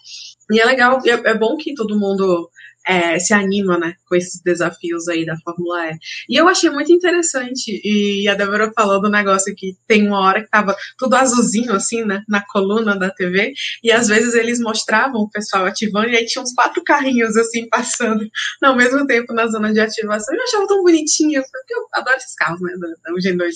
[0.52, 2.50] E é legal, é, é bom que todo mundo
[2.88, 5.98] é, se anima, né, com esses desafios aí da Fórmula E.
[6.30, 10.42] E eu achei muito interessante, e a Débora falou do negócio que tem uma hora
[10.42, 15.22] que tava tudo azulzinho, assim, né, na coluna da TV, e às vezes eles mostravam
[15.22, 18.26] o pessoal ativando, e aí tinha uns quatro carrinhos, assim, passando
[18.64, 22.36] ao mesmo tempo na zona de ativação, eu achava tão bonitinho, porque eu adoro esses
[22.36, 23.56] carros, né, da, da Gen 2.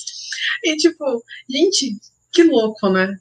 [0.65, 1.95] E, tipo, gente,
[2.33, 3.15] que louco, né,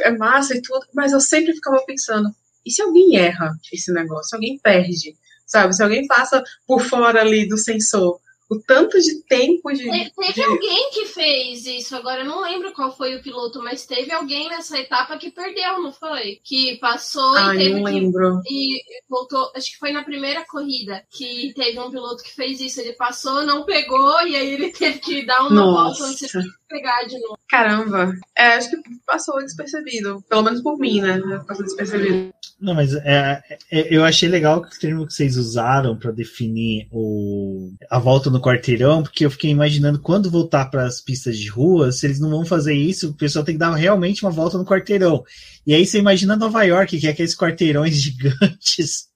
[0.00, 2.28] é massa e tudo, mas eu sempre ficava pensando,
[2.66, 5.14] e se alguém erra esse negócio, alguém perde?
[5.46, 5.74] Sabe?
[5.74, 8.20] Se alguém passa por fora ali do sensor,
[8.50, 9.84] o tanto de tempo de.
[9.84, 10.42] Teve de...
[10.42, 14.48] alguém que fez isso, agora eu não lembro qual foi o piloto, mas teve alguém
[14.48, 16.40] nessa etapa que perdeu, não foi?
[16.44, 18.40] Que passou Ai, e teve não lembro.
[18.44, 22.60] Que, e voltou, acho que foi na primeira corrida que teve um piloto que fez
[22.60, 22.80] isso.
[22.80, 26.00] Ele passou, não pegou, e aí ele teve que dar uma Nossa.
[26.00, 27.38] volta antes de pegar de novo.
[27.48, 28.76] Caramba, é, acho que
[29.06, 31.18] passou despercebido, pelo menos por mim, né?
[31.46, 32.32] Passou despercebido.
[32.60, 37.72] Não, mas é, é, eu achei legal o termo que vocês usaram para definir o,
[37.90, 41.92] a volta no quarteirão, porque eu fiquei imaginando quando voltar para as pistas de rua,
[41.92, 44.64] se eles não vão fazer isso, o pessoal tem que dar realmente uma volta no
[44.64, 45.24] quarteirão.
[45.66, 49.08] E aí você imagina Nova York, que é aqueles quarteirões gigantes,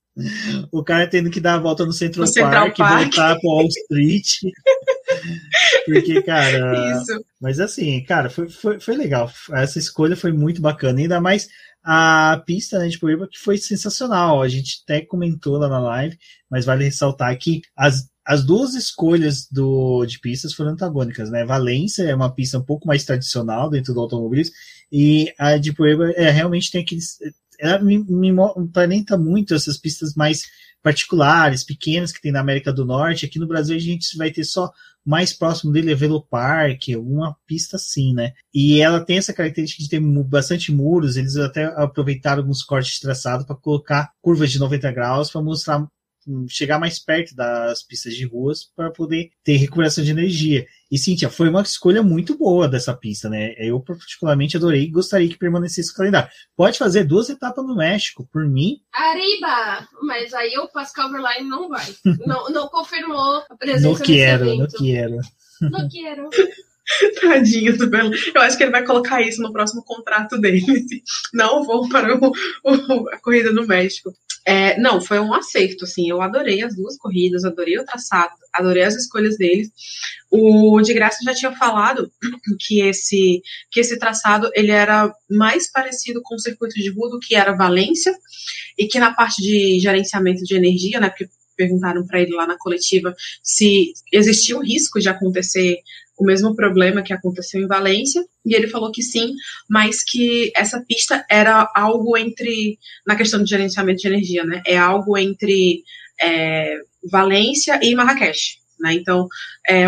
[0.73, 3.69] o cara tendo que dar a volta no Central, no Park, Park, voltar para Wall
[3.69, 4.27] Street.
[5.87, 7.01] Porque, cara.
[7.01, 7.25] Isso.
[7.41, 9.31] Mas assim, cara, foi, foi, foi legal.
[9.53, 10.99] Essa escolha foi muito bacana.
[10.99, 11.49] Ainda mais
[11.91, 14.43] a pista né, de Poiba, que foi sensacional.
[14.43, 16.19] A gente até comentou lá na live,
[16.51, 21.47] mas vale ressaltar que as as duas escolhas do, de pistas foram antagônicas, né?
[21.47, 24.55] Valência é uma pista um pouco mais tradicional dentro do automobilismo
[24.93, 27.17] e a de Puebla é, realmente tem aqueles.
[27.59, 30.43] Ela me, me aparenta muito essas pistas mais
[30.83, 33.27] particulares, pequenas que tem na América do Norte.
[33.27, 34.71] Aqui no Brasil a gente vai ter só
[35.05, 38.33] mais próximo dele é Velo Park, uma pista assim, né?
[38.53, 43.47] E ela tem essa característica de ter bastante muros, eles até aproveitaram alguns cortes traçados
[43.47, 45.87] para colocar curvas de 90 graus para mostrar
[46.49, 50.67] chegar mais perto das pistas de ruas para poder ter recuperação de energia.
[50.91, 53.55] E Cíntia, foi uma escolha muito boa dessa pista, né?
[53.59, 56.31] Eu particularmente adorei e gostaria que permanecesse o calendário.
[56.57, 58.81] Pode fazer duas etapas no México, por mim.
[58.93, 59.87] Arriba!
[60.03, 61.87] Mas aí o Pascal Verlaine não vai.
[62.27, 65.21] não, não confirmou a presença não quero, Não quero,
[65.61, 66.31] não quero.
[67.21, 68.13] Tadinho do Belo.
[68.35, 70.65] Eu acho que ele vai colocar isso no próximo contrato dele.
[71.35, 72.33] Não vou para o,
[72.65, 74.13] o, a corrida no México.
[74.51, 78.83] É, não, foi um acerto, assim, eu adorei as duas corridas, adorei o traçado, adorei
[78.83, 79.71] as escolhas deles.
[80.31, 82.11] O de Graça já tinha falado
[82.59, 87.21] que esse, que esse traçado ele era mais parecido com o circuito de rua do
[87.21, 88.17] que era Valência,
[88.79, 92.57] e que na parte de gerenciamento de energia, né, porque perguntaram para ele lá na
[92.57, 95.77] coletiva se existia o risco de acontecer
[96.19, 99.33] o mesmo problema que aconteceu em Valência, e ele falou que sim,
[99.69, 104.77] mas que essa pista era algo entre, na questão de gerenciamento de energia, né, é
[104.77, 105.83] algo entre
[106.21, 106.79] é,
[107.11, 109.29] Valência e Marrakech, né, então
[109.69, 109.83] é,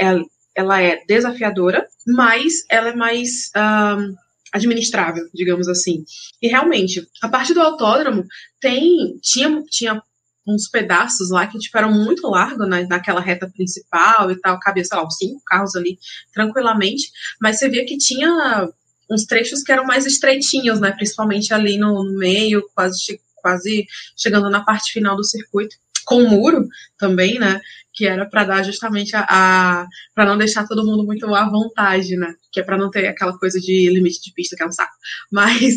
[0.00, 0.18] é,
[0.56, 4.14] ela é desafiadora, mas ela é mais um,
[4.54, 6.04] administrável, digamos assim.
[6.40, 8.24] E realmente, a parte do autódromo
[8.60, 10.00] tem tinha, tinha
[10.46, 14.84] uns pedaços lá que tipo, eram muito largos né, naquela reta principal e tal, cabia,
[14.84, 15.98] sei lá, uns cinco carros ali
[16.32, 18.68] tranquilamente, mas você via que tinha
[19.10, 23.86] uns trechos que eram mais estreitinhos, né, principalmente ali no, meio, quase, quase
[24.16, 26.68] chegando na parte final do circuito, com o muro
[26.98, 27.60] também, né,
[27.94, 32.16] que era para dar justamente a, a para não deixar todo mundo muito à vontade,
[32.16, 32.34] né?
[32.50, 34.92] Que é para não ter aquela coisa de limite de pista que é um saco.
[35.30, 35.76] Mas,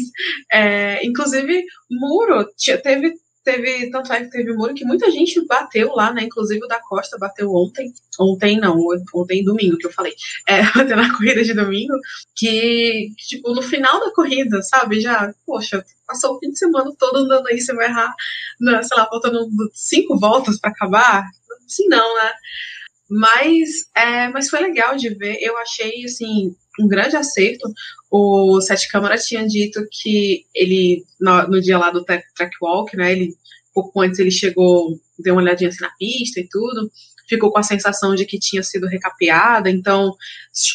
[0.52, 2.48] é, inclusive, muro
[2.84, 3.14] teve
[3.48, 6.24] teve, tanto é que teve muro que muita gente bateu lá, né?
[6.24, 7.94] Inclusive o da Costa bateu ontem.
[8.20, 8.78] Ontem não,
[9.16, 10.14] ontem domingo que eu falei.
[10.46, 11.94] É, bateu na corrida de domingo,
[12.36, 15.00] que, tipo, no final da corrida, sabe?
[15.00, 18.14] Já, poxa, passou o fim de semana todo andando aí, você vai errar,
[18.60, 21.26] na, sei lá, faltando cinco voltas para acabar.
[21.66, 22.32] Assim não, né?
[23.10, 25.38] Mas, é, mas foi legal de ver.
[25.42, 27.72] Eu achei, assim, um grande acerto.
[28.12, 33.12] O Sete Câmara tinha dito que ele, no, no dia lá do track walk, né,
[33.12, 33.34] ele,
[33.74, 36.90] pouco antes ele chegou, deu uma olhadinha assim na pista e tudo,
[37.28, 40.16] ficou com a sensação de que tinha sido recapeada, então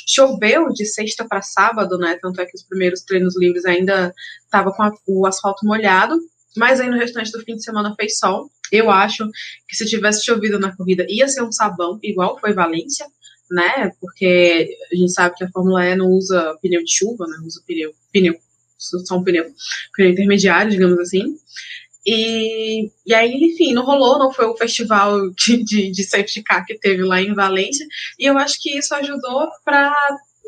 [0.06, 4.12] choveu de sexta para sábado, né, tanto é que os primeiros treinos livres ainda
[4.44, 6.20] estava com a, o asfalto molhado,
[6.56, 8.50] mas aí no restante do fim de semana fez sol.
[8.70, 9.28] Eu acho
[9.68, 13.06] que se tivesse chovido na corrida ia ser um sabão, igual foi Valência,
[13.50, 13.92] né?
[14.00, 17.36] Porque a gente sabe que a Fórmula E não usa pneu de chuva, né?
[17.44, 18.34] Usa pneu, pneu,
[18.78, 19.46] só um pneu,
[19.94, 21.36] pneu intermediário, digamos assim.
[22.04, 26.64] E, e aí, enfim, não rolou, não foi o festival de, de, de safety car
[26.66, 27.86] que teve lá em Valência,
[28.18, 29.94] e eu acho que isso ajudou para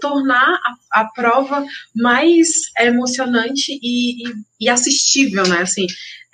[0.05, 0.61] tornar
[0.93, 5.63] a, a, prova mais emocionante e, e, e assistível, né?
[5.63, 5.87] Assim,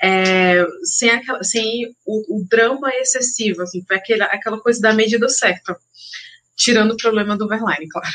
[0.03, 5.29] é, sem, aquela, sem o, o, drama excessivo, assim, foi aquela, aquela coisa da medida
[5.29, 5.77] certa
[6.57, 8.07] tirando o problema do Verline, claro.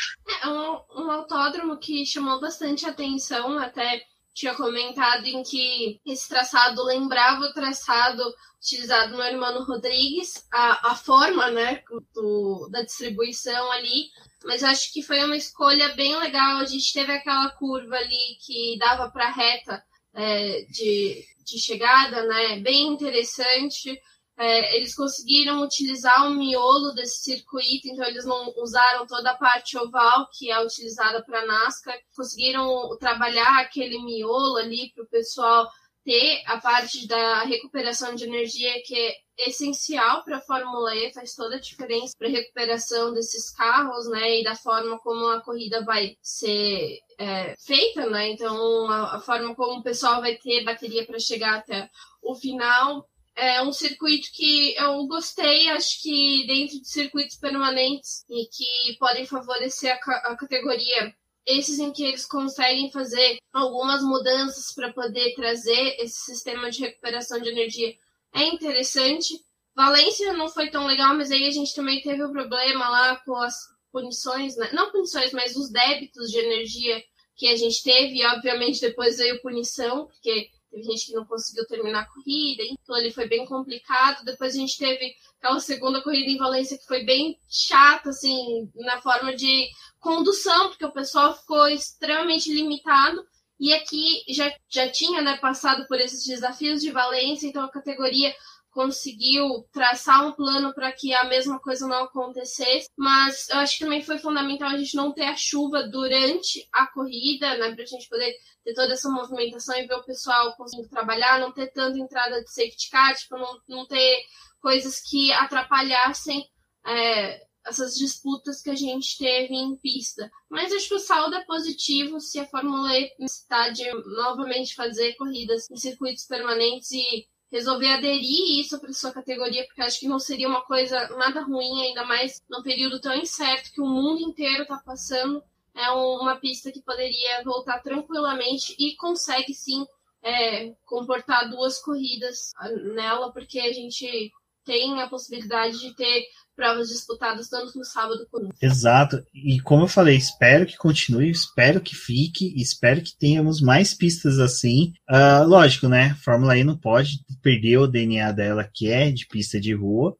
[0.43, 4.03] É um, um autódromo que chamou bastante atenção, até
[4.35, 8.21] tinha comentado em que esse traçado lembrava o traçado
[8.59, 11.81] utilizado no Hermano Rodrigues, a, a forma né,
[12.13, 14.09] do, da distribuição ali,
[14.43, 16.57] mas acho que foi uma escolha bem legal.
[16.57, 19.81] A gente teve aquela curva ali que dava para reta
[20.13, 23.97] é, de, de chegada, né, bem interessante
[24.37, 29.77] é, eles conseguiram utilizar o miolo desse circuito, então eles não usaram toda a parte
[29.77, 35.69] oval que é utilizada para NASCAR, conseguiram trabalhar aquele miolo ali para o pessoal
[36.03, 39.15] ter a parte da recuperação de energia que é
[39.47, 44.39] essencial para a Fórmula E, faz toda a diferença para a recuperação desses carros, né,
[44.39, 49.55] e da forma como a corrida vai ser é, feita, né, então a, a forma
[49.55, 51.89] como o pessoal vai ter bateria para chegar até
[52.21, 58.45] o final é um circuito que eu gostei, acho que dentro de circuitos permanentes e
[58.45, 61.13] que podem favorecer a, a categoria,
[61.45, 67.39] esses em que eles conseguem fazer algumas mudanças para poder trazer esse sistema de recuperação
[67.39, 67.95] de energia
[68.33, 69.33] é interessante.
[69.75, 73.17] Valência não foi tão legal, mas aí a gente também teve o um problema lá
[73.17, 73.55] com as
[73.91, 74.69] punições, né?
[74.73, 77.03] não punições, mas os débitos de energia
[77.35, 81.65] que a gente teve, e obviamente depois veio punição, porque Teve gente que não conseguiu
[81.65, 84.25] terminar a corrida, então ele foi bem complicado.
[84.25, 89.01] Depois a gente teve aquela segunda corrida em Valência que foi bem chata, assim, na
[89.01, 89.69] forma de
[90.01, 93.25] condução, porque o pessoal ficou extremamente limitado.
[93.57, 98.35] E aqui já, já tinha né, passado por esses desafios de Valência, então a categoria
[98.75, 103.85] conseguiu traçar um plano para que a mesma coisa não acontecesse, mas eu acho que
[103.85, 107.87] também foi fundamental a gente não ter a chuva durante a corrida, né, para a
[107.87, 111.97] gente poder ter toda essa movimentação e ver o pessoal conseguindo trabalhar, não ter tanta
[111.97, 114.25] entrada de safety car, tipo, não, não ter
[114.59, 116.45] coisas que atrapalhassem
[116.85, 120.29] é, essas disputas que a gente teve em pista.
[120.49, 125.13] Mas acho que o saldo é positivo se a Fórmula E necessitar de novamente fazer
[125.13, 130.19] corridas em circuitos permanentes e resolver aderir isso para sua categoria, porque acho que não
[130.19, 134.63] seria uma coisa nada ruim, ainda mais num período tão incerto que o mundo inteiro
[134.63, 135.43] está passando.
[135.73, 139.85] É uma pista que poderia voltar tranquilamente e consegue sim
[140.23, 142.51] é, comportar duas corridas
[142.93, 144.31] nela, porque a gente
[144.65, 146.23] tem a possibilidade de ter
[146.55, 149.23] provas disputadas tanto no sábado quanto no Exato.
[149.33, 154.39] E como eu falei, espero que continue, espero que fique, espero que tenhamos mais pistas
[154.39, 154.93] assim.
[155.09, 156.15] Uh, lógico, né?
[156.23, 160.15] Fórmula E não pode perder o DNA dela, que é de pista de rua.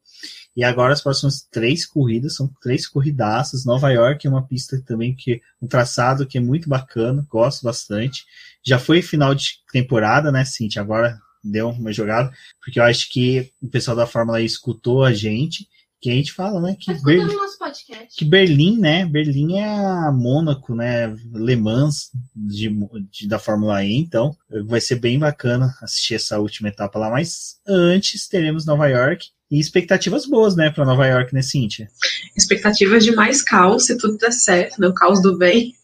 [0.54, 3.66] E agora as próximas três corridas são três corridaças.
[3.66, 8.24] Nova York é uma pista também que um traçado que é muito bacana, gosto bastante.
[8.64, 10.80] Já foi final de temporada, né, Cintia?
[10.80, 11.18] Agora
[11.50, 12.30] deu uma jogada,
[12.60, 15.66] porque eu acho que o pessoal da Fórmula E escutou a gente
[16.00, 16.76] que a gente fala, né?
[16.78, 17.36] Que, Berlim,
[18.16, 19.06] que Berlim, né?
[19.06, 21.08] Berlim é a Mônaco, né?
[21.32, 22.70] Le Mans de,
[23.10, 24.36] de, da Fórmula E, então
[24.66, 27.10] vai ser bem bacana assistir essa última etapa lá.
[27.10, 31.88] Mas antes teremos Nova York e expectativas boas, né, para Nova York, né, Cíntia?
[32.36, 34.88] Expectativas de mais caos, se tudo der certo, né?
[34.88, 35.74] O caos do bem.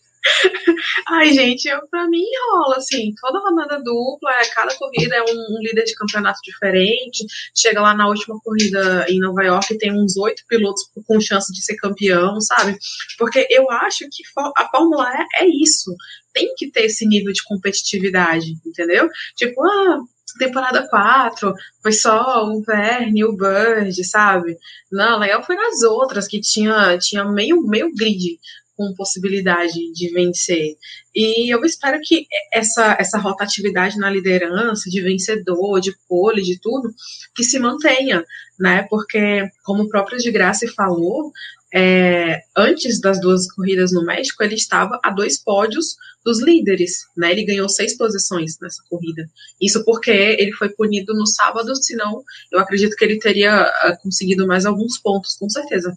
[1.09, 5.57] Ai, gente, eu, pra mim rola, assim, toda rodada dupla, é, cada corrida é um,
[5.57, 7.25] um, líder de campeonato diferente.
[7.55, 11.63] Chega lá na última corrida em Nova York tem uns oito pilotos com chance de
[11.65, 12.77] ser campeão, sabe?
[13.19, 14.23] Porque eu acho que
[14.57, 15.95] a Fórmula é isso.
[16.33, 19.09] Tem que ter esse nível de competitividade, entendeu?
[19.37, 20.01] Tipo, ah,
[20.39, 21.53] temporada 4
[21.83, 24.57] foi só o Verne o Bird, sabe?
[24.91, 28.39] Não, legal foi nas outras, que tinha, tinha meio, meio grid
[28.83, 30.77] com possibilidade de vencer.
[31.15, 36.91] E eu espero que essa, essa rotatividade na liderança, de vencedor, de pole, de tudo,
[37.35, 38.25] que se mantenha,
[38.59, 38.87] né?
[38.89, 41.31] Porque, como o próprio de Graça falou,
[41.75, 47.33] é, antes das duas corridas no México, ele estava a dois pódios dos líderes, né?
[47.33, 49.29] Ele ganhou seis posições nessa corrida.
[49.61, 54.47] Isso porque ele foi punido no sábado, senão eu acredito que ele teria uh, conseguido
[54.47, 55.95] mais alguns pontos, com certeza.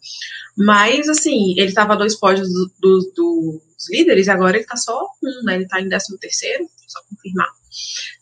[0.58, 2.48] Mas, assim, ele estava a dois pódios
[2.80, 5.56] do, do, dos líderes, agora ele está só um, né?
[5.56, 7.50] Ele está em décimo terceiro, só confirmar.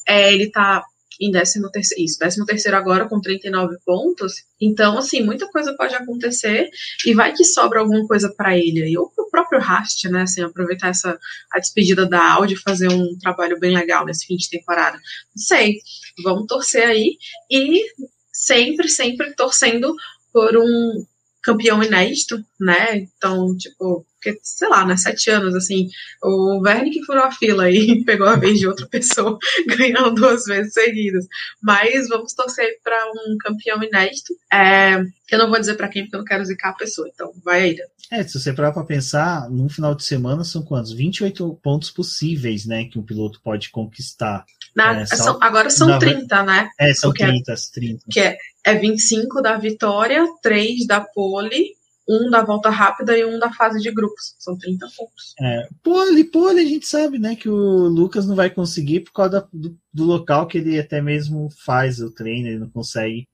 [0.08, 0.84] É, ele está
[1.20, 4.44] em 13 terceiro, isso, 13 terceiro agora com 39 pontos.
[4.60, 6.70] Então, assim, muita coisa pode acontecer
[7.06, 10.42] e vai que sobra alguma coisa para ele aí, ou pro próprio Rast, né, assim,
[10.42, 11.18] aproveitar essa
[11.52, 14.98] a despedida da Audi e fazer um trabalho bem legal nesse fim de temporada.
[14.98, 15.78] Não sei,
[16.24, 17.18] vamos torcer aí
[17.50, 17.84] e
[18.32, 19.96] sempre, sempre torcendo
[20.32, 21.06] por um
[21.42, 22.98] campeão inédito, né?
[22.98, 25.90] Então, tipo, porque, sei lá, né, sete anos, assim,
[26.24, 30.46] o Verne que furou a fila e pegou a vez de outra pessoa, ganhando duas
[30.46, 31.28] vezes seguidas.
[31.62, 34.34] Mas vamos torcer para um campeão inédito.
[34.52, 37.34] É, eu não vou dizer para quem, porque eu não quero zicar a pessoa, então
[37.44, 37.78] vai aí.
[38.10, 40.94] É, se você parar para pensar, num final de semana são quantos?
[40.94, 44.46] 28 pontos possíveis, né, que um piloto pode conquistar.
[44.76, 46.70] Na, é, são, agora são na, 30, né?
[46.80, 48.06] É, são Porque 30, é, 30.
[48.10, 51.76] Que é, é 25 da vitória, 3 da pole
[52.08, 54.36] um da volta rápida e um da fase de grupos.
[54.40, 55.34] São 30 pontos.
[55.40, 59.48] É, pole, pole, a gente sabe, né, que o Lucas não vai conseguir por causa
[59.52, 63.28] do, do local que ele até mesmo faz o treino, ele não consegue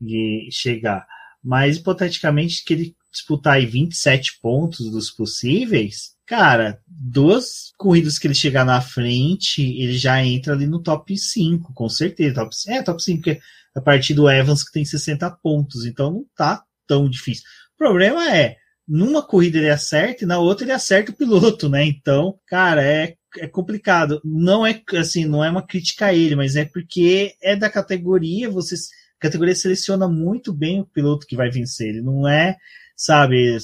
[0.51, 1.05] chegar.
[1.43, 8.35] Mas, hipoteticamente, que ele disputar aí 27 pontos dos possíveis, cara, duas corridas que ele
[8.35, 12.35] chegar na frente, ele já entra ali no top 5, com certeza.
[12.35, 13.39] Top, é, top 5, porque
[13.75, 17.43] a partir do Evans que tem 60 pontos, então não tá tão difícil.
[17.79, 21.85] Problema é, numa corrida ele acerta e na outra ele acerta o piloto, né?
[21.85, 24.21] Então, cara, é, é complicado.
[24.23, 28.49] Não é assim, não é uma crítica a ele, mas é porque é da categoria,
[28.49, 31.87] você a categoria seleciona muito bem o piloto que vai vencer.
[31.89, 32.57] Ele não é,
[32.95, 33.57] sabe,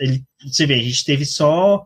[0.00, 1.84] ele, você vê, a gente teve só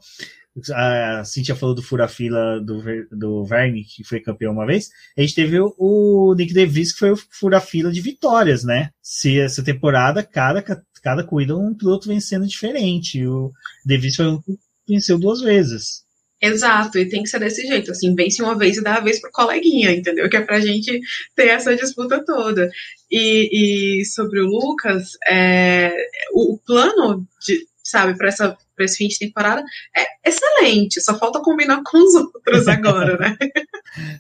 [0.75, 4.91] a Cintia falou do fura-fila do, do Verne, que foi campeão uma vez.
[5.17, 8.91] A gente teve o, o Nick DeVries, que foi o fura-fila de vitórias, né?
[9.01, 10.63] Se essa temporada, cada,
[11.03, 13.27] cada corrida um piloto vencendo diferente.
[13.27, 13.53] O
[13.85, 16.05] DeVries foi um que venceu duas vezes.
[16.43, 19.21] Exato, e tem que ser desse jeito, assim, vence uma vez e dá a vez
[19.21, 20.27] pro coleguinha, entendeu?
[20.29, 20.99] Que é pra gente
[21.37, 22.71] ter essa disputa toda.
[23.11, 25.95] E, e sobre o Lucas, é,
[26.33, 29.63] o, o plano de, sabe, para essa para esse fim de temporada
[29.95, 33.37] é excelente, só falta combinar com os outros agora, né?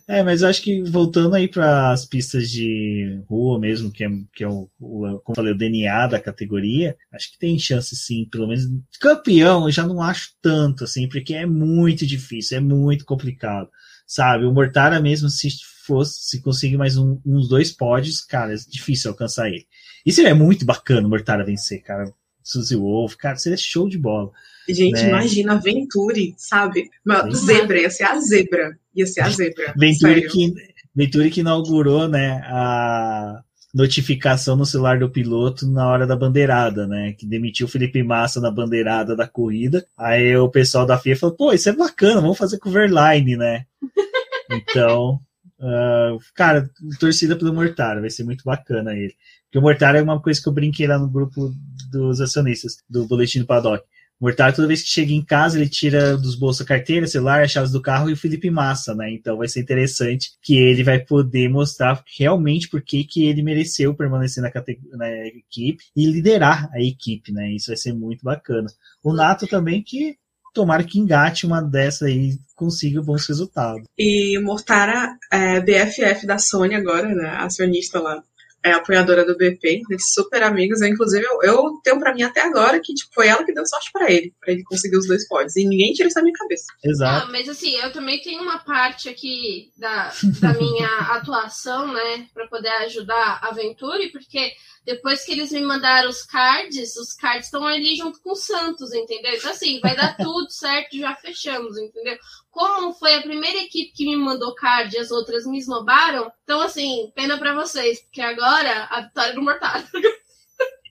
[0.06, 4.08] é, mas eu acho que voltando aí para as pistas de rua mesmo, que é,
[4.34, 8.28] que é o, o, como falei, o DNA da categoria, acho que tem chance sim,
[8.30, 8.66] pelo menos
[9.00, 13.70] campeão eu já não acho tanto, assim, porque é muito difícil, é muito complicado,
[14.06, 14.44] sabe?
[14.44, 15.48] O Mortara mesmo, se
[15.86, 19.66] fosse, se conseguir mais um, uns dois pódios, cara, é difícil alcançar ele.
[20.04, 22.12] Isso é muito bacana o Mortara vencer, cara.
[22.43, 24.30] Suzy Wolf, cara, seria show de bola.
[24.68, 25.09] Gente, né?
[25.09, 26.88] imagina a Venturi, sabe?
[27.05, 28.78] Uma zebra, ia ser a zebra.
[28.95, 29.74] Ia ser a zebra.
[29.76, 30.55] Venturi, que,
[30.95, 37.12] Venturi que inaugurou, né, a notificação no celular do piloto na hora da bandeirada, né?
[37.12, 39.86] Que demitiu o Felipe Massa na bandeirada da corrida.
[39.97, 43.36] Aí o pessoal da FIA falou, pô, isso é bacana, vamos fazer com o Verline,
[43.36, 43.64] né?
[44.53, 45.20] Então,
[45.61, 46.68] uh, cara,
[46.99, 49.14] torcida pelo Mortara, vai ser muito bacana ele.
[49.51, 51.53] Porque o Mortara é uma coisa que eu brinquei lá no grupo
[51.90, 53.84] dos acionistas, do Boletim do Paddock.
[54.20, 57.51] Mortar, toda vez que chega em casa, ele tira dos bolsos a carteira, celular, as
[57.51, 59.11] chaves do carro e o Felipe Massa, né?
[59.11, 63.94] Então vai ser interessante que ele vai poder mostrar realmente por que, que ele mereceu
[63.94, 64.53] permanecer na,
[64.92, 67.51] na equipe e liderar a equipe, né?
[67.51, 68.68] Isso vai ser muito bacana.
[69.03, 70.16] O Nato também, que
[70.53, 73.86] tomara que engate uma dessa aí consiga bons resultados.
[73.98, 77.36] E o Mortara é BFF da Sony agora, né?
[77.38, 78.22] Acionista lá
[78.62, 80.80] é apoiadora do BP, eles super amigos.
[80.80, 83.66] Eu, inclusive, eu, eu tenho para mim até agora que tipo, foi ela que deu
[83.66, 85.56] sorte para ele, para ele conseguir os dois pódios.
[85.56, 86.66] E ninguém tira isso da minha cabeça.
[86.84, 87.26] Exato.
[87.26, 92.46] Ah, mas assim, eu também tenho uma parte aqui da, da minha atuação, né, para
[92.48, 94.52] poder ajudar a Venturi, porque
[94.85, 98.93] depois que eles me mandaram os cards, os cards estão ali junto com o Santos,
[98.93, 99.33] entendeu?
[99.35, 102.16] Então, assim, vai dar tudo certo, já fechamos, entendeu?
[102.51, 106.61] Como foi a primeira equipe que me mandou card e as outras me esnobaram, então,
[106.61, 109.83] assim, pena para vocês, porque agora a vitória do Mortal.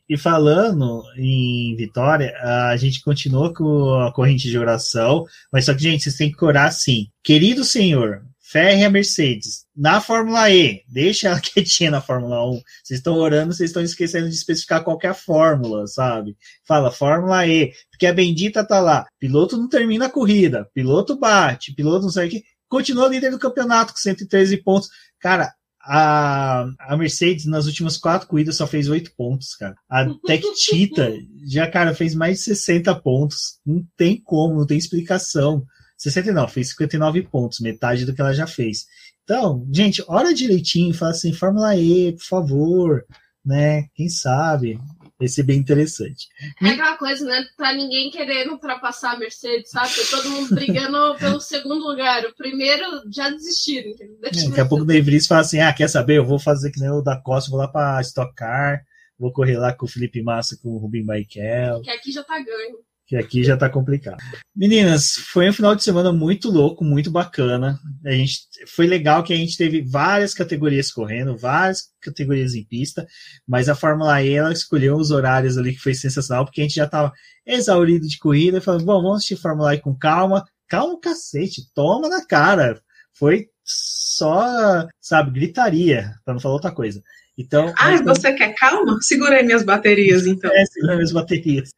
[0.09, 5.23] E falando em vitória, a gente continua com a corrente de oração,
[5.53, 7.11] mas só que, gente, vocês têm que orar assim.
[7.23, 9.65] Querido Senhor, ferre a Mercedes.
[9.75, 12.61] Na Fórmula E, deixa ela quietinha na Fórmula 1.
[12.83, 16.35] Vocês estão orando, vocês estão esquecendo de especificar qualquer fórmula, sabe?
[16.67, 19.05] Fala Fórmula E, porque a bendita tá lá.
[19.19, 22.43] Piloto não termina a corrida, piloto bate, piloto não sei o que.
[22.67, 24.89] Continua líder do campeonato com 113 pontos.
[25.19, 29.75] Cara, a, a Mercedes nas últimas quatro corridas só fez oito pontos, cara.
[29.89, 31.11] A Tech Tita
[31.45, 33.59] já, cara, fez mais de 60 pontos.
[33.65, 35.65] Não tem como, não tem explicação.
[35.99, 38.87] 69, fez 59 pontos, metade do que ela já fez.
[39.23, 43.05] Então, gente, olha direitinho, fala assim, Fórmula E, por favor,
[43.45, 43.87] né?
[43.93, 44.79] Quem sabe?
[45.19, 46.29] Vai ser bem interessante.
[46.63, 47.45] É aquela coisa, né?
[47.57, 49.89] Tá ninguém querendo ultrapassar a Mercedes, sabe?
[49.89, 52.23] Tá todo mundo brigando pelo segundo lugar.
[52.25, 53.91] O primeiro já desistiram.
[53.99, 56.17] É, daqui a pouco o De Vries fala assim: ah, quer saber?
[56.17, 58.81] Eu vou fazer que nem o da Costa, vou lá pra Stock Car,
[59.19, 61.81] vou correr lá com o Felipe Massa, com o Rubim Baikel.
[61.81, 62.77] Que aqui já tá ganho
[63.09, 64.17] que aqui já tá complicado.
[64.55, 67.79] Meninas, foi um final de semana muito louco, muito bacana.
[68.05, 73.07] A gente foi legal que a gente teve várias categorias correndo, várias categorias em pista,
[73.47, 76.75] mas a Fórmula E ela escolheu os horários ali que foi sensacional, porque a gente
[76.75, 77.11] já tava
[77.43, 80.45] exaurido de corrida, falando, bom, vamos assistir Fórmula E com calma.
[80.67, 82.79] Calma, cacete, toma na cara.
[83.11, 87.01] Foi só, sabe, gritaria, para não falar outra coisa.
[87.35, 89.01] Então, ah, você quer calma?
[89.01, 90.51] Segura aí minhas baterias, então.
[90.53, 91.71] É, segura minhas baterias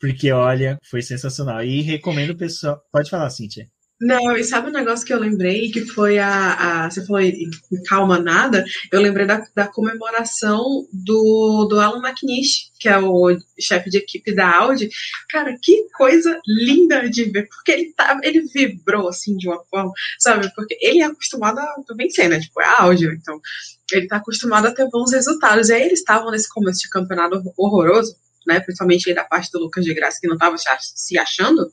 [0.00, 1.62] porque olha, foi sensacional.
[1.62, 2.80] E recomendo o pessoal.
[2.90, 3.68] Pode falar, Cíntia.
[4.00, 6.84] Não, e sabe um negócio que eu lembrei, que foi a.
[6.84, 7.50] a você falou em
[7.86, 13.90] calma nada, eu lembrei da, da comemoração do, do Alan McNish, que é o chefe
[13.90, 14.88] de equipe da Audi.
[15.28, 19.92] Cara, que coisa linda de ver, porque ele, tá, ele vibrou assim de uma forma,
[20.18, 20.50] sabe?
[20.54, 22.40] Porque ele é acostumado a vencer, né?
[22.40, 23.38] Tipo, é a Audi, então
[23.92, 25.68] ele tá acostumado a ter bons resultados.
[25.68, 28.16] E aí eles estavam nesse começo de campeonato horroroso,
[28.46, 31.70] né, principalmente da parte do Lucas de Graça, que não estava se achando,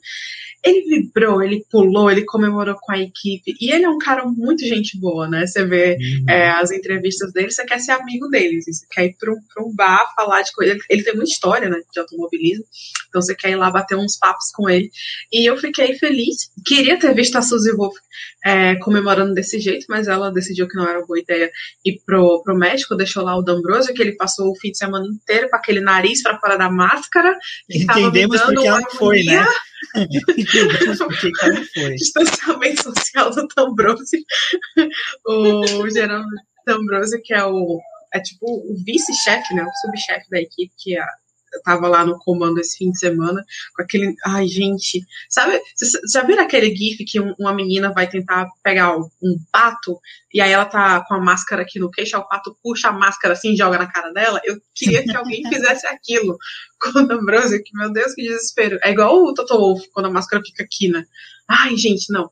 [0.63, 3.55] ele vibrou, ele pulou, ele comemorou com a equipe.
[3.59, 5.45] E ele é um cara muito gente boa, né?
[5.45, 6.25] Você vê uhum.
[6.29, 9.67] é, as entrevistas dele, você quer ser amigo dele, assim, você quer ir para um,
[9.67, 10.75] um, bar falar de coisa.
[10.89, 12.65] Ele, tem muita história, né, de automobilismo,
[13.07, 14.89] então você quer ir lá bater uns papos com ele.
[15.31, 16.51] E eu fiquei feliz.
[16.65, 17.95] Queria ter visto a Suzy Wolf
[18.43, 21.51] é, comemorando desse jeito, mas ela decidiu que não era boa ideia
[21.85, 25.05] ir pro, pro México, deixou lá o D'Ambrosio, que ele passou o fim de semana
[25.05, 27.37] inteiro com aquele nariz para fora da máscara.
[27.69, 29.45] Entendemos porque ela foi, né?
[29.95, 31.95] Entendemos porque ela foi.
[31.95, 34.23] Distanciamento social do D'Ambrosio.
[35.25, 36.23] o geral
[36.65, 37.79] D'Ambrosio, que é o
[38.13, 41.05] é tipo o vice-chefe, né, o subchefe da equipe, que é
[41.53, 43.43] eu tava lá no comando esse fim de semana,
[43.75, 44.15] com aquele.
[44.25, 45.01] Ai, gente.
[45.29, 45.59] Sabe,
[46.11, 49.99] já viram aquele GIF que uma menina vai tentar pegar um pato
[50.33, 53.33] e aí ela tá com a máscara aqui no queixo, o pato puxa a máscara
[53.33, 54.39] assim e joga na cara dela?
[54.43, 56.37] Eu queria que alguém fizesse aquilo
[56.79, 58.77] com a Ambrosio, que meu Deus, que desespero.
[58.83, 61.05] É igual o Toto Wolff, quando a máscara fica aqui, né?
[61.47, 62.29] Ai, gente, não.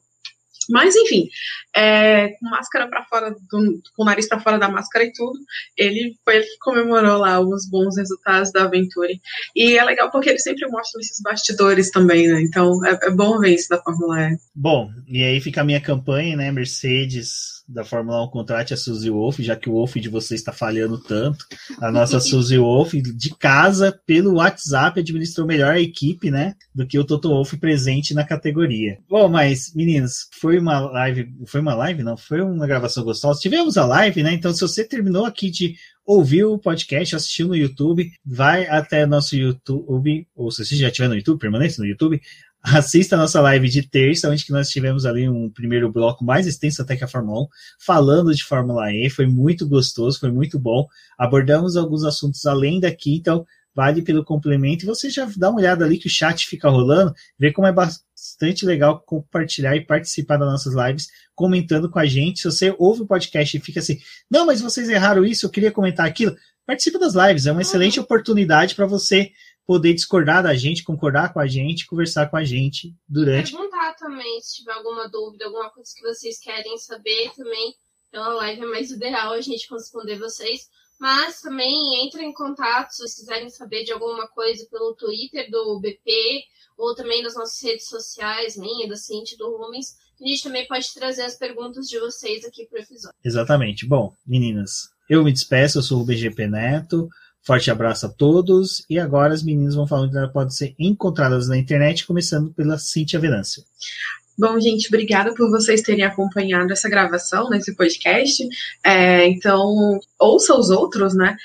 [0.70, 1.30] Mas, enfim,
[1.76, 5.38] é, com máscara para fora, do, com o nariz para fora da máscara e tudo,
[5.78, 9.10] ele foi ele que comemorou lá os bons resultados da aventura.
[9.56, 12.42] E é legal porque ele sempre mostra esses bastidores também, né?
[12.42, 14.38] Então é, é bom ver isso da Fórmula E.
[14.54, 16.52] Bom, e aí fica a minha campanha, né?
[16.52, 20.52] Mercedes da Fórmula 1 contrate a Suzy Wolf, já que o Wolf de vocês está
[20.52, 21.46] falhando tanto.
[21.82, 26.56] A nossa Suzy Wolf, de casa, pelo WhatsApp, administrou melhor a equipe, né?
[26.74, 29.00] Do que o Toto Wolf presente na categoria.
[29.10, 31.34] Bom, mas, meninos, foi uma live.
[31.46, 32.04] Foi uma live?
[32.04, 33.40] Não, foi uma gravação gostosa.
[33.40, 34.34] Tivemos a live, né?
[34.34, 35.76] Então, se você terminou aqui de
[36.06, 41.08] ouvir o podcast, assistiu no YouTube, vai até nosso YouTube, ou se você já estiver
[41.08, 42.22] no YouTube, permanece no YouTube,
[42.62, 46.82] assista a nossa live de terça, onde nós tivemos ali um primeiro bloco mais extenso
[46.82, 47.48] até que a Fórmula 1,
[47.80, 50.88] falando de Fórmula E, foi muito gostoso, foi muito bom.
[51.18, 53.46] Abordamos alguns assuntos além daqui, então
[53.76, 54.86] vale pelo complemento.
[54.86, 57.74] E você já dá uma olhada ali que o chat fica rolando, vê como é
[57.74, 62.40] bastante legal compartilhar e participar das nossas lives, comentando com a gente.
[62.40, 64.00] Se você ouve o podcast e fica assim,
[64.32, 68.00] não, mas vocês erraram isso, eu queria comentar aquilo, participe das lives, é uma excelente
[68.00, 69.32] oportunidade para você
[69.66, 73.52] poder discordar da gente, concordar com a gente, conversar com a gente durante.
[73.52, 77.74] Perguntar também se tiver alguma dúvida, alguma coisa que vocês querem saber também.
[78.12, 80.70] Pela live é mais ideal a gente responder vocês.
[81.00, 85.80] Mas também entre em contato se vocês quiserem saber de alguma coisa pelo Twitter do
[85.80, 86.44] BP
[86.78, 89.96] ou também nas nossas redes sociais, minha, da Cinti, do Rumens.
[90.22, 93.18] A gente também pode trazer as perguntas de vocês aqui para o episódio.
[93.24, 93.86] Exatamente.
[93.86, 97.10] Bom, meninas, eu me despeço, eu sou o BGP Neto.
[97.42, 98.84] Forte abraço a todos.
[98.90, 102.78] E agora as meninas vão falar onde elas podem ser encontradas na internet, começando pela
[102.78, 103.64] Cintia Venâncio.
[104.38, 108.46] Bom, gente, obrigada por vocês terem acompanhado essa gravação nesse podcast.
[108.84, 111.38] É, então, ouça os outros, né?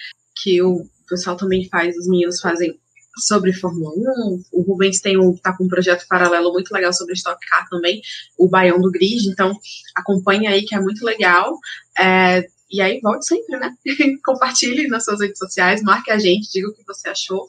[0.43, 2.79] Que o pessoal também faz, os meninos fazem
[3.19, 4.43] sobre Fórmula 1.
[4.53, 8.01] O Rubens tem um, tá com um projeto paralelo muito legal sobre Stock Car também,
[8.39, 9.53] o Baião do Grid, então
[9.95, 11.57] acompanhe aí que é muito legal.
[11.99, 13.75] É, e aí, volte sempre, né?
[14.25, 17.47] Compartilhe nas suas redes sociais, marque a gente, diga o que você achou.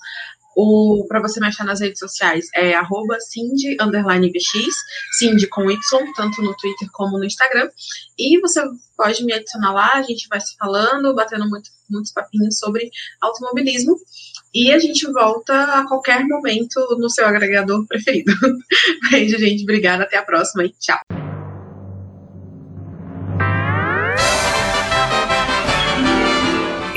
[0.63, 3.75] O para você me achar nas redes sociais é arroba Cindy
[5.17, 5.79] Cindy com Y,
[6.15, 7.67] tanto no Twitter como no Instagram.
[8.15, 8.61] E você
[8.95, 13.97] pode me adicionar lá, a gente vai se falando, batendo muito, muitos papinhos sobre automobilismo.
[14.53, 18.31] E a gente volta a qualquer momento no seu agregador preferido.
[19.09, 19.63] Beijo, gente.
[19.63, 20.03] Obrigada.
[20.03, 21.20] Até a próxima e tchau.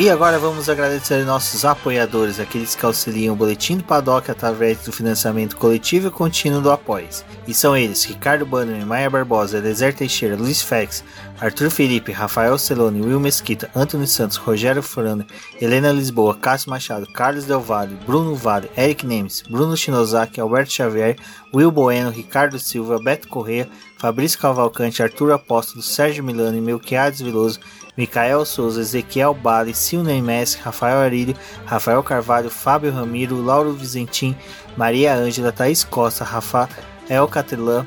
[0.05, 4.93] E agora vamos agradecer nossos apoiadores, aqueles que auxiliam o Boletim do Paddock através do
[4.93, 7.25] financiamento coletivo e contínuo do Apoies.
[7.49, 11.03] E são eles Ricardo Bannerman, Maia Barbosa, Eliezer Teixeira, Luiz Fex,
[11.41, 15.25] Arthur Felipe, Rafael Celone, Will Mesquita, Antônio Santos, Rogério Furano,
[15.59, 21.17] Helena Lisboa, Cássio Machado, Carlos Del Valle, Bruno Vale, Eric Nemes, Bruno Shinozaki, Alberto Xavier,
[21.55, 27.59] Will Bueno, Ricardo Silva, Beto Correia, Fabrício Cavalcante, Arthur Apóstolo, Sérgio Milano e Melquiades Veloso,
[27.97, 34.37] Micael Souza, Ezequiel Bale, Silney Messi, Rafael Arílio, Rafael Carvalho, Fábio Ramiro, Lauro Vizentim,
[34.77, 37.87] Maria Ângela, Thaís Costa, Rafael Catelã,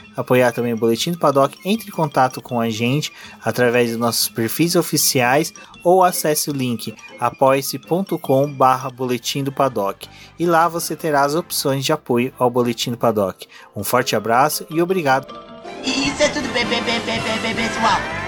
[0.15, 3.11] apoiar também o Boletim do Paddock, entre em contato com a gente
[3.43, 5.53] através dos nossos perfis oficiais
[5.83, 10.07] ou acesse o link apoia-se.com barra Boletim do Paddock
[10.37, 13.47] e lá você terá as opções de apoio ao Boletim do Paddock.
[13.75, 15.27] Um forte abraço e obrigado!
[15.83, 18.20] Isso é tudo pessoal!